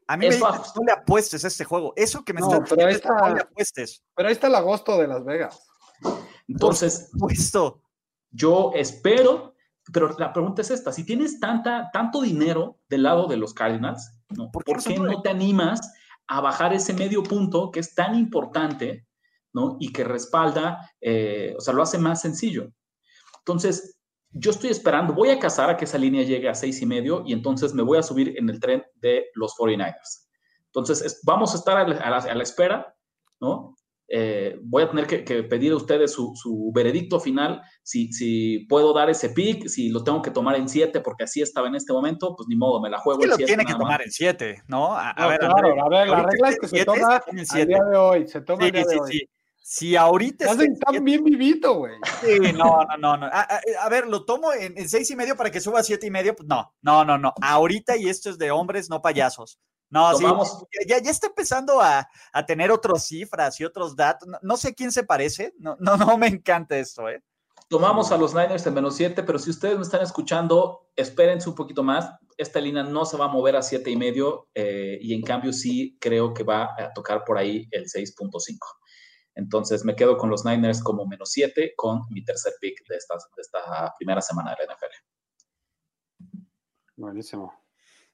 [0.06, 1.92] A mí me no le apuestes a este juego.
[1.96, 4.04] Eso que me está pero ahí está, no le apuestes.
[4.14, 5.66] Pero ahí está el agosto de Las Vegas.
[6.46, 7.82] Entonces, puesto.
[8.30, 9.54] yo espero,
[9.92, 14.12] pero la pregunta es esta: si tienes tanta, tanto dinero del lado de los Cardinals,
[14.30, 14.50] ¿no?
[14.50, 15.80] ¿por qué no te animas?
[16.26, 19.06] a bajar ese medio punto que es tan importante,
[19.52, 19.76] ¿no?
[19.78, 22.72] Y que respalda, eh, o sea, lo hace más sencillo.
[23.38, 23.93] Entonces,
[24.34, 27.22] yo estoy esperando, voy a cazar a que esa línea llegue a seis y medio
[27.26, 30.28] y entonces me voy a subir en el tren de los 49ers.
[30.66, 32.94] Entonces, vamos a estar a la, espera,
[33.40, 33.76] ¿no?
[34.08, 39.08] eh, voy a tener que, pedir a ustedes su, veredicto final, si, si, puedo dar
[39.08, 42.34] ese pick, si lo tengo que tomar en 7 porque así estaba en este momento,
[42.36, 43.42] pues ni modo, me la juego en 7.
[43.42, 44.94] lo tiene que tomar en 7, ¿no?
[44.96, 48.26] A, ver, claro, a ver, la regla es que se toma el día de hoy,
[48.26, 49.28] se toma el día de hoy.
[49.66, 50.52] Si ahorita.
[50.52, 51.94] Hacen tan bien vivito, güey.
[52.20, 53.16] Sí, no, no, no.
[53.16, 53.26] no.
[53.32, 56.10] A, ver, lo tomo en, en, seis y medio para que suba a siete y
[56.10, 56.36] medio.
[56.36, 57.32] Pues no, no, no, no.
[57.40, 59.58] Ahorita y esto es de hombres, no payasos.
[59.88, 60.24] No, sí,
[60.86, 64.28] ya, ya, está empezando a, a, tener otras cifras y otros datos.
[64.42, 65.54] No, sé quién se parece.
[65.58, 67.22] No, no, no me encanta esto, ¿eh?
[67.68, 71.54] Tomamos a los Niners en menos 7, pero si ustedes me están escuchando, espérense un
[71.54, 72.10] poquito más.
[72.36, 75.54] Esta línea no se va a mover a siete y medio eh, y en cambio
[75.54, 78.58] sí creo que va a tocar por ahí el 6.5.
[79.34, 83.14] Entonces me quedo con los Niners como menos 7 con mi tercer pick de esta,
[83.14, 84.94] de esta primera semana de la NFL.
[86.96, 87.52] Buenísimo.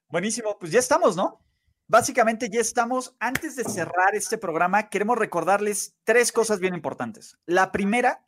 [0.09, 1.45] Buenísimo, pues ya estamos, ¿no?
[1.87, 3.15] Básicamente ya estamos.
[3.19, 7.37] Antes de cerrar este programa, queremos recordarles tres cosas bien importantes.
[7.47, 8.25] La primera,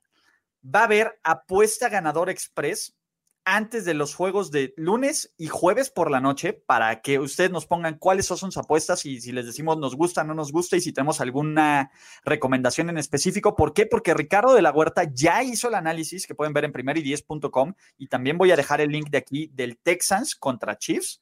[0.62, 2.96] va a haber apuesta ganador express
[3.44, 7.66] antes de los juegos de lunes y jueves por la noche para que ustedes nos
[7.66, 10.80] pongan cuáles son sus apuestas y si les decimos nos gusta, no nos gusta y
[10.80, 11.90] si tenemos alguna
[12.24, 13.54] recomendación en específico.
[13.56, 13.86] ¿Por qué?
[13.86, 18.08] Porque Ricardo de la Huerta ya hizo el análisis que pueden ver en primeridies.com y
[18.08, 21.20] también voy a dejar el link de aquí del Texans contra Chiefs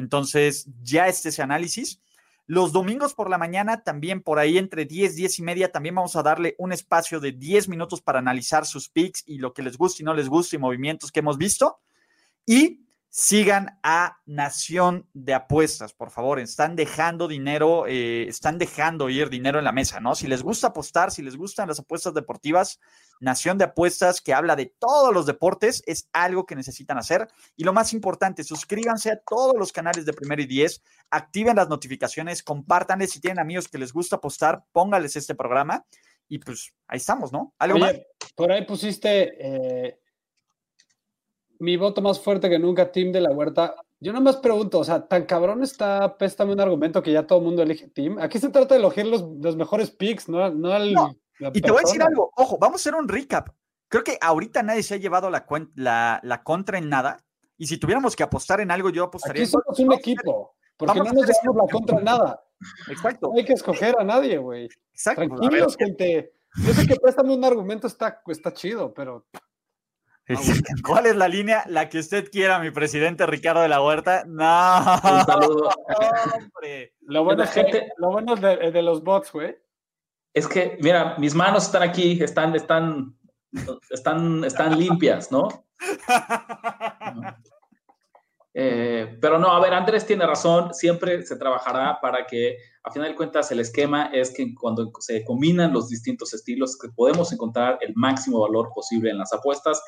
[0.00, 2.00] entonces, ya está ese análisis.
[2.50, 6.16] Los domingos por la mañana, también por ahí entre 10, 10 y media, también vamos
[6.16, 9.78] a darle un espacio de 10 minutos para analizar sus picks y lo que les
[9.78, 11.78] gusta y no les gusta y movimientos que hemos visto.
[12.44, 12.80] Y
[13.12, 16.38] sigan a Nación de Apuestas, por favor.
[16.38, 20.14] Están dejando dinero, eh, están dejando ir dinero en la mesa, ¿no?
[20.14, 22.78] Si les gusta apostar, si les gustan las apuestas deportivas,
[23.18, 27.26] Nación de Apuestas, que habla de todos los deportes, es algo que necesitan hacer.
[27.56, 31.68] Y lo más importante, suscríbanse a todos los canales de Primero y Diez, activen las
[31.68, 33.10] notificaciones, compártanles.
[33.10, 35.84] Si tienen amigos que les gusta apostar, póngales este programa.
[36.28, 37.54] Y pues ahí estamos, ¿no?
[37.58, 37.96] ¿Algo más?
[38.36, 39.98] Por ahí pusiste eh,
[41.60, 43.76] mi voto más fuerte que nunca, Team de la Huerta.
[44.00, 47.44] Yo nomás pregunto, o sea, tan cabrón está, péstame un argumento que ya todo el
[47.44, 48.18] mundo elige Team.
[48.18, 50.94] Aquí se trata de elegir los, mejores picks, no, no al.
[51.52, 53.50] y te voy a decir algo, ojo, vamos a hacer un recap.
[53.88, 57.24] Creo que ahorita nadie se ha llevado la, la, la contra en nada.
[57.58, 59.42] Y si tuviéramos que apostar en algo, yo apostaría.
[59.42, 62.42] Aquí somos un equipo, porque no nos llevamos la contra en nada.
[62.88, 63.28] Exacto.
[63.28, 64.68] No hay que escoger a nadie, güey.
[64.92, 65.26] Exacto.
[65.26, 66.32] Tranquilos, gente.
[66.64, 69.26] Yo sé que préstame un argumento está, está chido, pero
[70.86, 71.64] ¿Cuál es la línea?
[71.66, 74.24] La que usted quiera, mi presidente Ricardo de la Huerta.
[74.26, 74.78] No.
[74.78, 75.70] Un saludo.
[77.02, 79.56] Lo bueno, es gente, lo bueno de, los bots, güey.
[80.32, 83.16] Es que, mira, mis manos están aquí, están, están,
[83.90, 85.48] están, están limpias, ¿no?
[88.52, 93.10] Eh, pero no, a ver, Andrés tiene razón, siempre se trabajará para que, a final
[93.10, 97.78] de cuentas, el esquema es que cuando se combinan los distintos estilos, que podemos encontrar
[97.80, 99.80] el máximo valor posible en las apuestas.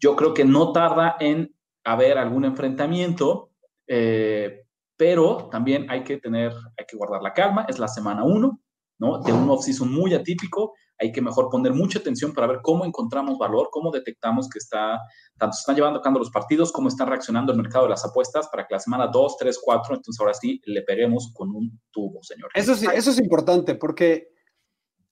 [0.00, 3.50] Yo creo que no tarda en haber algún enfrentamiento,
[3.86, 4.64] eh,
[4.96, 7.66] pero también hay que tener, hay que guardar la calma.
[7.68, 8.60] Es la semana uno,
[8.98, 9.20] ¿no?
[9.22, 10.74] De un off-season muy atípico.
[10.98, 15.00] Hay que mejor poner mucha atención para ver cómo encontramos valor, cómo detectamos que está,
[15.38, 18.04] tanto se están llevando a cabo los partidos, cómo están reaccionando el mercado de las
[18.04, 21.80] apuestas para que la semana 2, 3, 4, entonces ahora sí le peguemos con un
[21.90, 22.50] tubo, señor.
[22.54, 24.28] Eso sí, eso es importante porque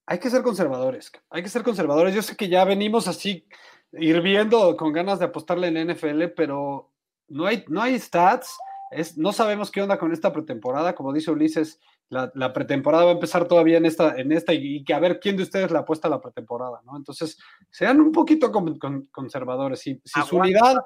[0.05, 1.11] hay que ser conservadores.
[1.31, 2.15] Hay que ser conservadores.
[2.15, 3.47] Yo sé que ya venimos así
[3.93, 6.91] hirviendo con ganas de apostarle en NFL, pero
[7.29, 8.57] no hay, no hay stats.
[8.91, 10.95] Es, no sabemos qué onda con esta pretemporada.
[10.95, 14.95] Como dice Ulises, la, pretemporada va a empezar todavía en esta, en esta y, que
[14.95, 16.97] a ver quién de ustedes le apuesta a la pretemporada, ¿no?
[16.97, 17.39] Entonces,
[17.71, 18.51] sean un poquito
[19.13, 19.81] conservadores.
[19.81, 20.77] Si, si su unidad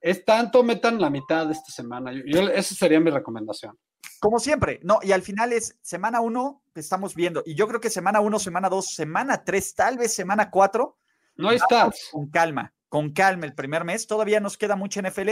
[0.00, 2.12] es tanto, metan la mitad de esta semana.
[2.26, 3.78] Yo, esa sería mi recomendación.
[4.20, 7.90] Como siempre, no, y al final es semana uno, estamos viendo, y yo creo que
[7.90, 10.96] semana uno, semana dos, semana tres, tal vez semana cuatro,
[11.36, 11.90] no está.
[12.12, 14.06] Con calma, con calma el primer mes.
[14.06, 15.30] Todavía nos queda mucho NFL.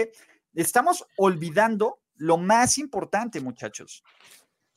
[0.54, 4.02] Estamos olvidando lo más importante, muchachos.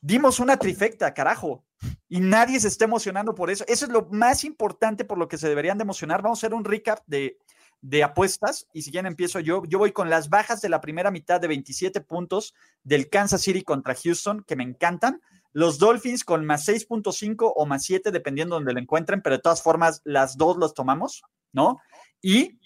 [0.00, 1.64] Dimos una trifecta, carajo.
[2.08, 3.64] Y nadie se está emocionando por eso.
[3.68, 6.22] Eso es lo más importante por lo que se deberían de emocionar.
[6.22, 7.38] Vamos a hacer un recap de,
[7.80, 8.66] de apuestas.
[8.72, 11.48] Y si ya empiezo yo, yo voy con las bajas de la primera mitad de
[11.48, 15.20] 27 puntos del Kansas City contra Houston, que me encantan.
[15.56, 19.62] Los Dolphins con más 6.5 o más 7, dependiendo donde lo encuentren, pero de todas
[19.62, 21.80] formas, las dos los tomamos, ¿no?
[22.20, 22.58] Y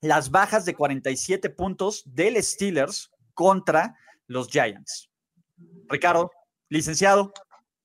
[0.00, 3.96] las bajas de 47 puntos del Steelers contra
[4.28, 5.10] los Giants.
[5.88, 6.30] Ricardo,
[6.68, 7.32] licenciado.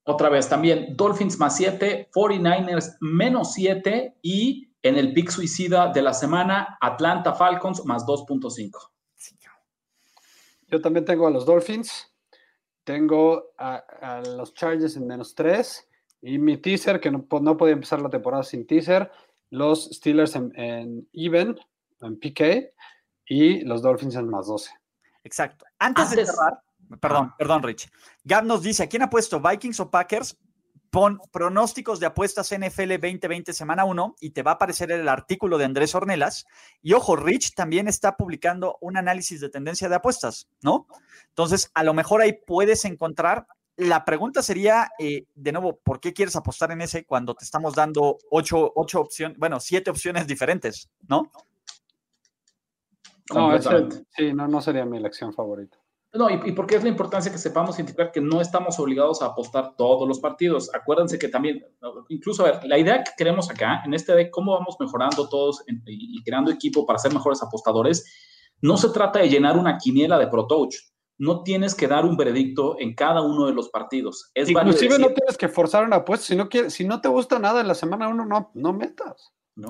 [0.04, 6.04] Otra vez, también Dolphins más 7, 49ers menos 7 y en el pick suicida de
[6.04, 8.92] la semana, Atlanta Falcons más 2.5.
[10.68, 12.15] Yo también tengo a los Dolphins
[12.86, 15.90] tengo a, los Chargers en menos 3
[16.22, 19.12] Y mi teaser, que no, no podía empezar la temporada sin teaser,
[19.50, 21.60] los Steelers en, even,
[22.02, 22.72] en PK,
[23.28, 24.72] y los Dolphins en más 12.
[25.24, 25.66] Exacto.
[25.80, 26.62] Antes, de cerrar,
[27.00, 27.90] perdón, perdón, Rich.
[28.24, 30.38] Gab nos dice, ¿a quién ha puesto Vikings o Packers?
[30.96, 35.58] Pon pronósticos de apuestas NFL 2020 semana 1 y te va a aparecer el artículo
[35.58, 36.46] de Andrés Ornelas.
[36.82, 40.88] Y ojo, Rich también está publicando un análisis de tendencia de apuestas, ¿no?
[41.28, 43.46] Entonces, a lo mejor ahí puedes encontrar.
[43.76, 47.76] La pregunta sería, eh, de nuevo, ¿por qué quieres apostar en ese cuando te estamos
[47.76, 51.30] dando ocho, ocho opciones, bueno, siete opciones diferentes, ¿no?
[53.34, 53.60] No,
[54.16, 55.78] sí, no, no sería mi elección favorita.
[56.16, 59.76] No, y, porque es la importancia que sepamos identificar que no estamos obligados a apostar
[59.76, 60.74] todos los partidos.
[60.74, 61.66] Acuérdense que también,
[62.10, 65.64] incluso, a ver, la idea que queremos acá, en este de cómo vamos mejorando todos
[65.68, 68.06] y, creando equipo para ser mejores apostadores,
[68.62, 70.76] no se trata de llenar una quiniela de Pro Touch.
[71.18, 74.32] No tienes que dar un veredicto en cada uno de los partidos.
[74.34, 76.26] Es Inclusive no tienes que forzar una apuesta.
[76.26, 79.34] Si no, si no te gusta nada en la semana uno, no, no metas.
[79.56, 79.70] ¿no?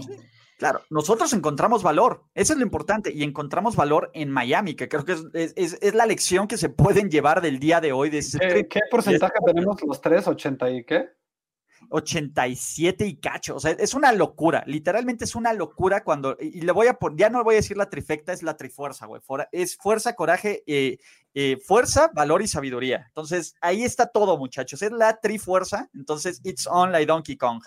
[0.57, 5.03] Claro, nosotros encontramos valor, eso es lo importante, y encontramos valor en Miami, que creo
[5.03, 8.09] que es, la lección que se pueden llevar del día de hoy.
[8.09, 8.23] De
[8.69, 10.25] ¿Qué, porcentaje tenemos los tres?
[10.27, 11.09] ¿80 y qué?
[11.89, 16.71] 87 y cacho, o sea, es una locura, literalmente es una locura cuando, y le
[16.71, 19.77] voy a poner, ya no voy a decir la trifecta, es la trifuerza, güey, es
[19.77, 20.97] fuerza, coraje, eh,
[21.35, 23.05] eh, fuerza, valor y sabiduría.
[23.09, 27.61] Entonces, ahí está todo, muchachos, es la trifuerza, entonces, it's on like Donkey Kong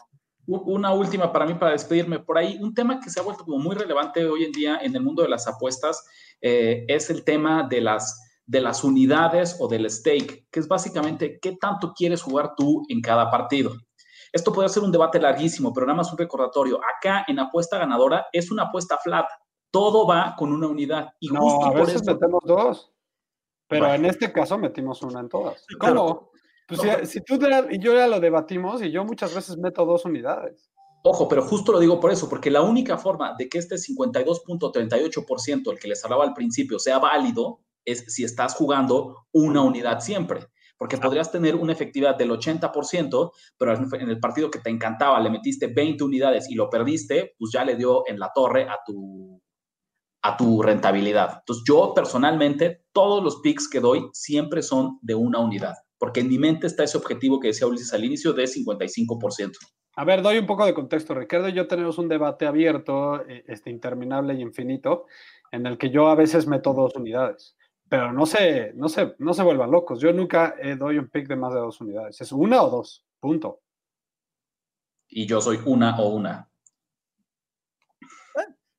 [0.48, 2.18] una última para mí para despedirme.
[2.20, 4.96] Por ahí, un tema que se ha vuelto como muy relevante hoy en día en
[4.96, 6.04] el mundo de las apuestas
[6.40, 11.38] eh, es el tema de las, de las unidades o del stake, que es básicamente
[11.40, 13.72] qué tanto quieres jugar tú en cada partido.
[14.32, 16.80] Esto puede ser un debate larguísimo, pero nada más un recordatorio.
[16.96, 19.26] Acá en apuesta ganadora es una apuesta flat.
[19.70, 21.10] Todo va con una unidad.
[21.20, 22.92] Y no, a veces metemos dos.
[23.68, 25.66] Pero en este caso metimos una en todas.
[25.78, 26.30] ¿Cómo?
[26.68, 27.38] Pues si, tú
[27.70, 30.70] y yo ya lo debatimos y yo muchas veces meto dos unidades.
[31.02, 35.72] Ojo, pero justo lo digo por eso, porque la única forma de que este 52.38%,
[35.72, 40.48] el que les hablaba al principio, sea válido, es si estás jugando una unidad siempre.
[40.76, 45.30] Porque podrías tener una efectividad del 80%, pero en el partido que te encantaba le
[45.30, 49.40] metiste 20 unidades y lo perdiste, pues ya le dio en la torre a tu,
[50.22, 51.38] a tu rentabilidad.
[51.38, 56.28] Entonces, yo personalmente, todos los picks que doy siempre son de una unidad porque en
[56.28, 59.52] mi mente está ese objetivo que decía Ulises al inicio de 55%.
[59.96, 61.14] A ver, doy un poco de contexto.
[61.14, 65.06] Ricardo y yo tenemos un debate abierto, eh, este, interminable y infinito,
[65.50, 67.56] en el que yo a veces meto dos unidades.
[67.88, 70.00] Pero no se, no, se, no se vuelvan locos.
[70.00, 72.20] Yo nunca eh, doy un pick de más de dos unidades.
[72.20, 73.04] Es una o dos.
[73.18, 73.60] Punto.
[75.08, 76.48] Y yo soy una o una.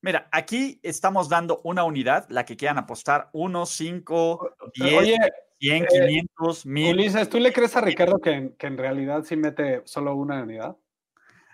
[0.02, 4.98] Mira, aquí estamos dando una unidad, la que quieran apostar, uno, cinco, diez.
[4.98, 5.18] Oye,
[5.60, 6.94] 100, 500, 1000.
[6.94, 10.78] Ulises, ¿tú le crees a Ricardo que, en realidad sí mete solo una unidad?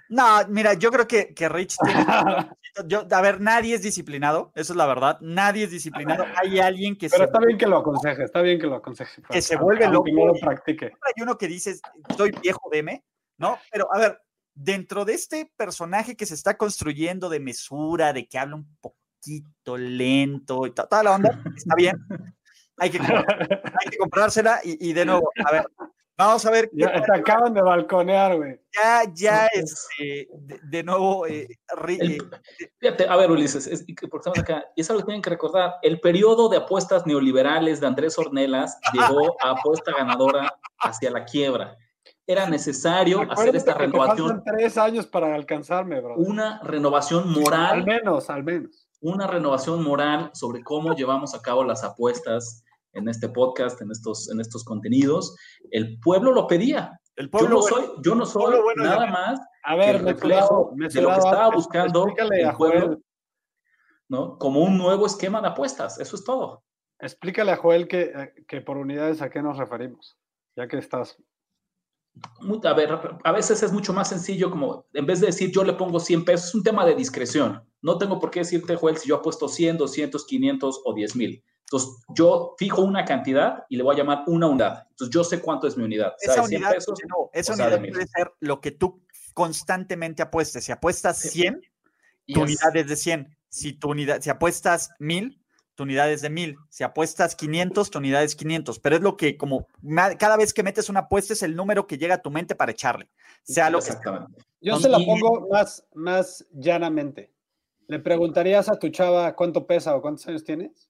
[0.08, 1.78] No, mira, yo creo que, que Rich
[2.86, 6.26] yo, a ver, nadie es disciplinado, eso es la verdad, nadie es disciplinado.
[6.44, 9.24] Hay alguien que Pero está bien que lo aconseje, está bien que lo aconseje.
[9.24, 10.08] Que se vuelve loco.
[10.12, 10.86] no lo practique.
[10.86, 11.76] Hay uno que dice,
[12.08, 13.04] estoy viejo, deme,
[13.38, 13.58] ¿no?
[13.72, 14.22] Pero a ver,
[14.54, 19.76] dentro de este personaje que se está construyendo de mesura, de que habla un poquito
[19.76, 21.96] lento y toda la onda, está bien
[22.78, 25.66] hay que, hay que comprársela y, de nuevo, a ver,
[26.18, 26.70] vamos a ver.
[26.74, 28.60] Ya te acaban de balconear, güey.
[28.74, 30.28] Ya, ya, este,
[30.64, 31.26] de, nuevo.
[31.26, 31.48] Eh,
[31.88, 32.18] eh,
[32.80, 35.76] fíjate, a ver, Ulises, es, porque estamos acá, y es algo que tienen que recordar:
[35.82, 41.78] el periodo de apuestas neoliberales de Andrés Ornelas llevó a apuesta ganadora hacia la quiebra.
[42.28, 44.44] Era necesario hacer esta renovación.
[44.44, 46.16] tres años para alcanzarme, bro.
[46.16, 47.80] Una renovación moral.
[47.80, 48.88] Al menos, al menos.
[49.00, 52.65] Una renovación moral sobre cómo llevamos a cabo las apuestas
[52.96, 55.36] en este podcast, en estos, en estos contenidos.
[55.72, 57.00] El pueblo lo pedía.
[57.16, 61.02] El pueblo yo no soy, yo no soy nada más a ver, el reflejo de
[61.02, 63.00] lo que estaba buscando el pueblo,
[64.10, 64.38] ¿no?
[64.38, 66.00] Como un nuevo esquema de apuestas.
[66.00, 66.64] Eso es todo.
[67.00, 70.18] Explícale a Joel que, eh, que por unidades a qué nos referimos,
[70.56, 71.18] ya que estás
[72.64, 75.74] a ver, a veces es mucho más sencillo como, en vez de decir yo le
[75.74, 77.62] pongo 100 pesos, es un tema de discreción.
[77.82, 81.44] No tengo por qué decirte, Joel, si yo apuesto 100, 200, 500 o 10 mil.
[81.66, 84.88] Entonces, yo fijo una cantidad y le voy a llamar una unidad.
[84.92, 86.14] Entonces, yo sé cuánto es mi unidad.
[86.22, 86.76] Esa unidad,
[87.34, 89.02] esa unidad puede ser lo que tú
[89.34, 90.64] constantemente apuestes.
[90.64, 91.62] Si apuestas 100,
[92.28, 93.36] tu unidad es de 100.
[93.50, 95.42] Si, tu unidad, si apuestas 1000,
[95.74, 96.56] tu unidad es de 1000.
[96.70, 98.80] Si apuestas 500, tu unidad es 500.
[98.80, 99.68] Pero es lo que, como
[100.20, 102.72] cada vez que metes una apuesta, es el número que llega a tu mente para
[102.72, 103.10] echarle.
[103.44, 103.92] Sea lo que
[104.62, 107.34] Yo se la pongo más, más llanamente.
[107.88, 110.90] ¿Le preguntarías a tu chava cuánto pesa o cuántos años tienes?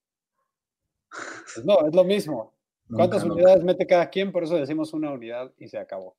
[1.53, 2.53] Pues no, es lo mismo.
[2.89, 4.31] ¿Cuántas unidades mete cada quien?
[4.31, 6.15] Por eso decimos una unidad y se acabó.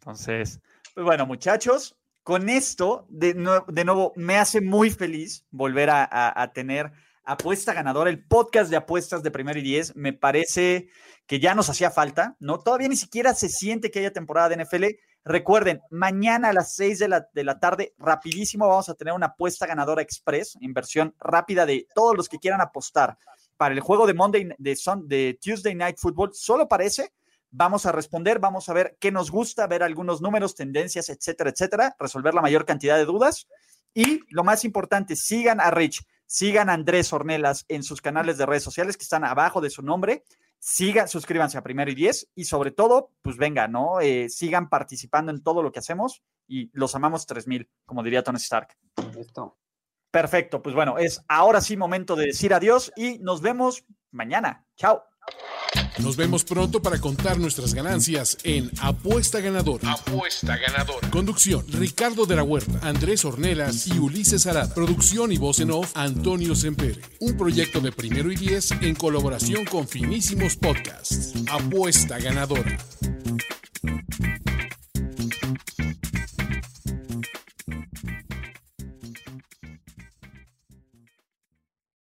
[0.00, 0.60] Entonces,
[0.94, 6.92] pues bueno, muchachos, con esto, de, nuevo, me hace muy feliz volver a, tener
[7.24, 9.94] apuesta ganadora, el podcast de apuestas de primero y diez.
[9.96, 10.88] Me parece
[11.26, 12.60] que ya nos hacía falta, ¿no?
[12.60, 14.84] Todavía ni siquiera se siente que haya temporada de NFL.
[15.24, 19.26] Recuerden, mañana a las 6 de la, de la tarde, rapidísimo, vamos a tener una
[19.26, 23.16] apuesta ganadora express, inversión rápida de todos los que quieran apostar
[23.56, 27.12] para el juego de Monday, de, de Tuesday Night Football, solo parece
[27.54, 31.94] Vamos a responder, vamos a ver qué nos gusta, ver algunos números, tendencias, etcétera, etcétera,
[31.98, 33.46] resolver la mayor cantidad de dudas.
[33.92, 38.46] Y lo más importante, sigan a Rich, sigan a Andrés Ornelas en sus canales de
[38.46, 40.24] redes sociales que están abajo de su nombre.
[40.58, 44.00] Sigan, suscríbanse a Primero y Diez y sobre todo, pues venga, ¿no?
[44.00, 48.38] Eh, sigan participando en todo lo que hacemos y los amamos 3000, como diría Tony
[48.38, 48.74] Stark.
[49.14, 49.58] Listo.
[50.12, 54.66] Perfecto, pues bueno, es ahora sí momento de decir adiós y nos vemos mañana.
[54.76, 55.02] Chao.
[55.98, 59.92] Nos vemos pronto para contar nuestras ganancias en Apuesta Ganadora.
[59.92, 61.08] Apuesta Ganadora.
[61.10, 64.74] Conducción: Ricardo de la Huerta, Andrés Ornelas y Ulises Arad.
[64.74, 67.00] Producción y voz en off: Antonio Sempere.
[67.20, 71.32] Un proyecto de primero y diez en colaboración con Finísimos Podcasts.
[71.50, 72.76] Apuesta Ganadora.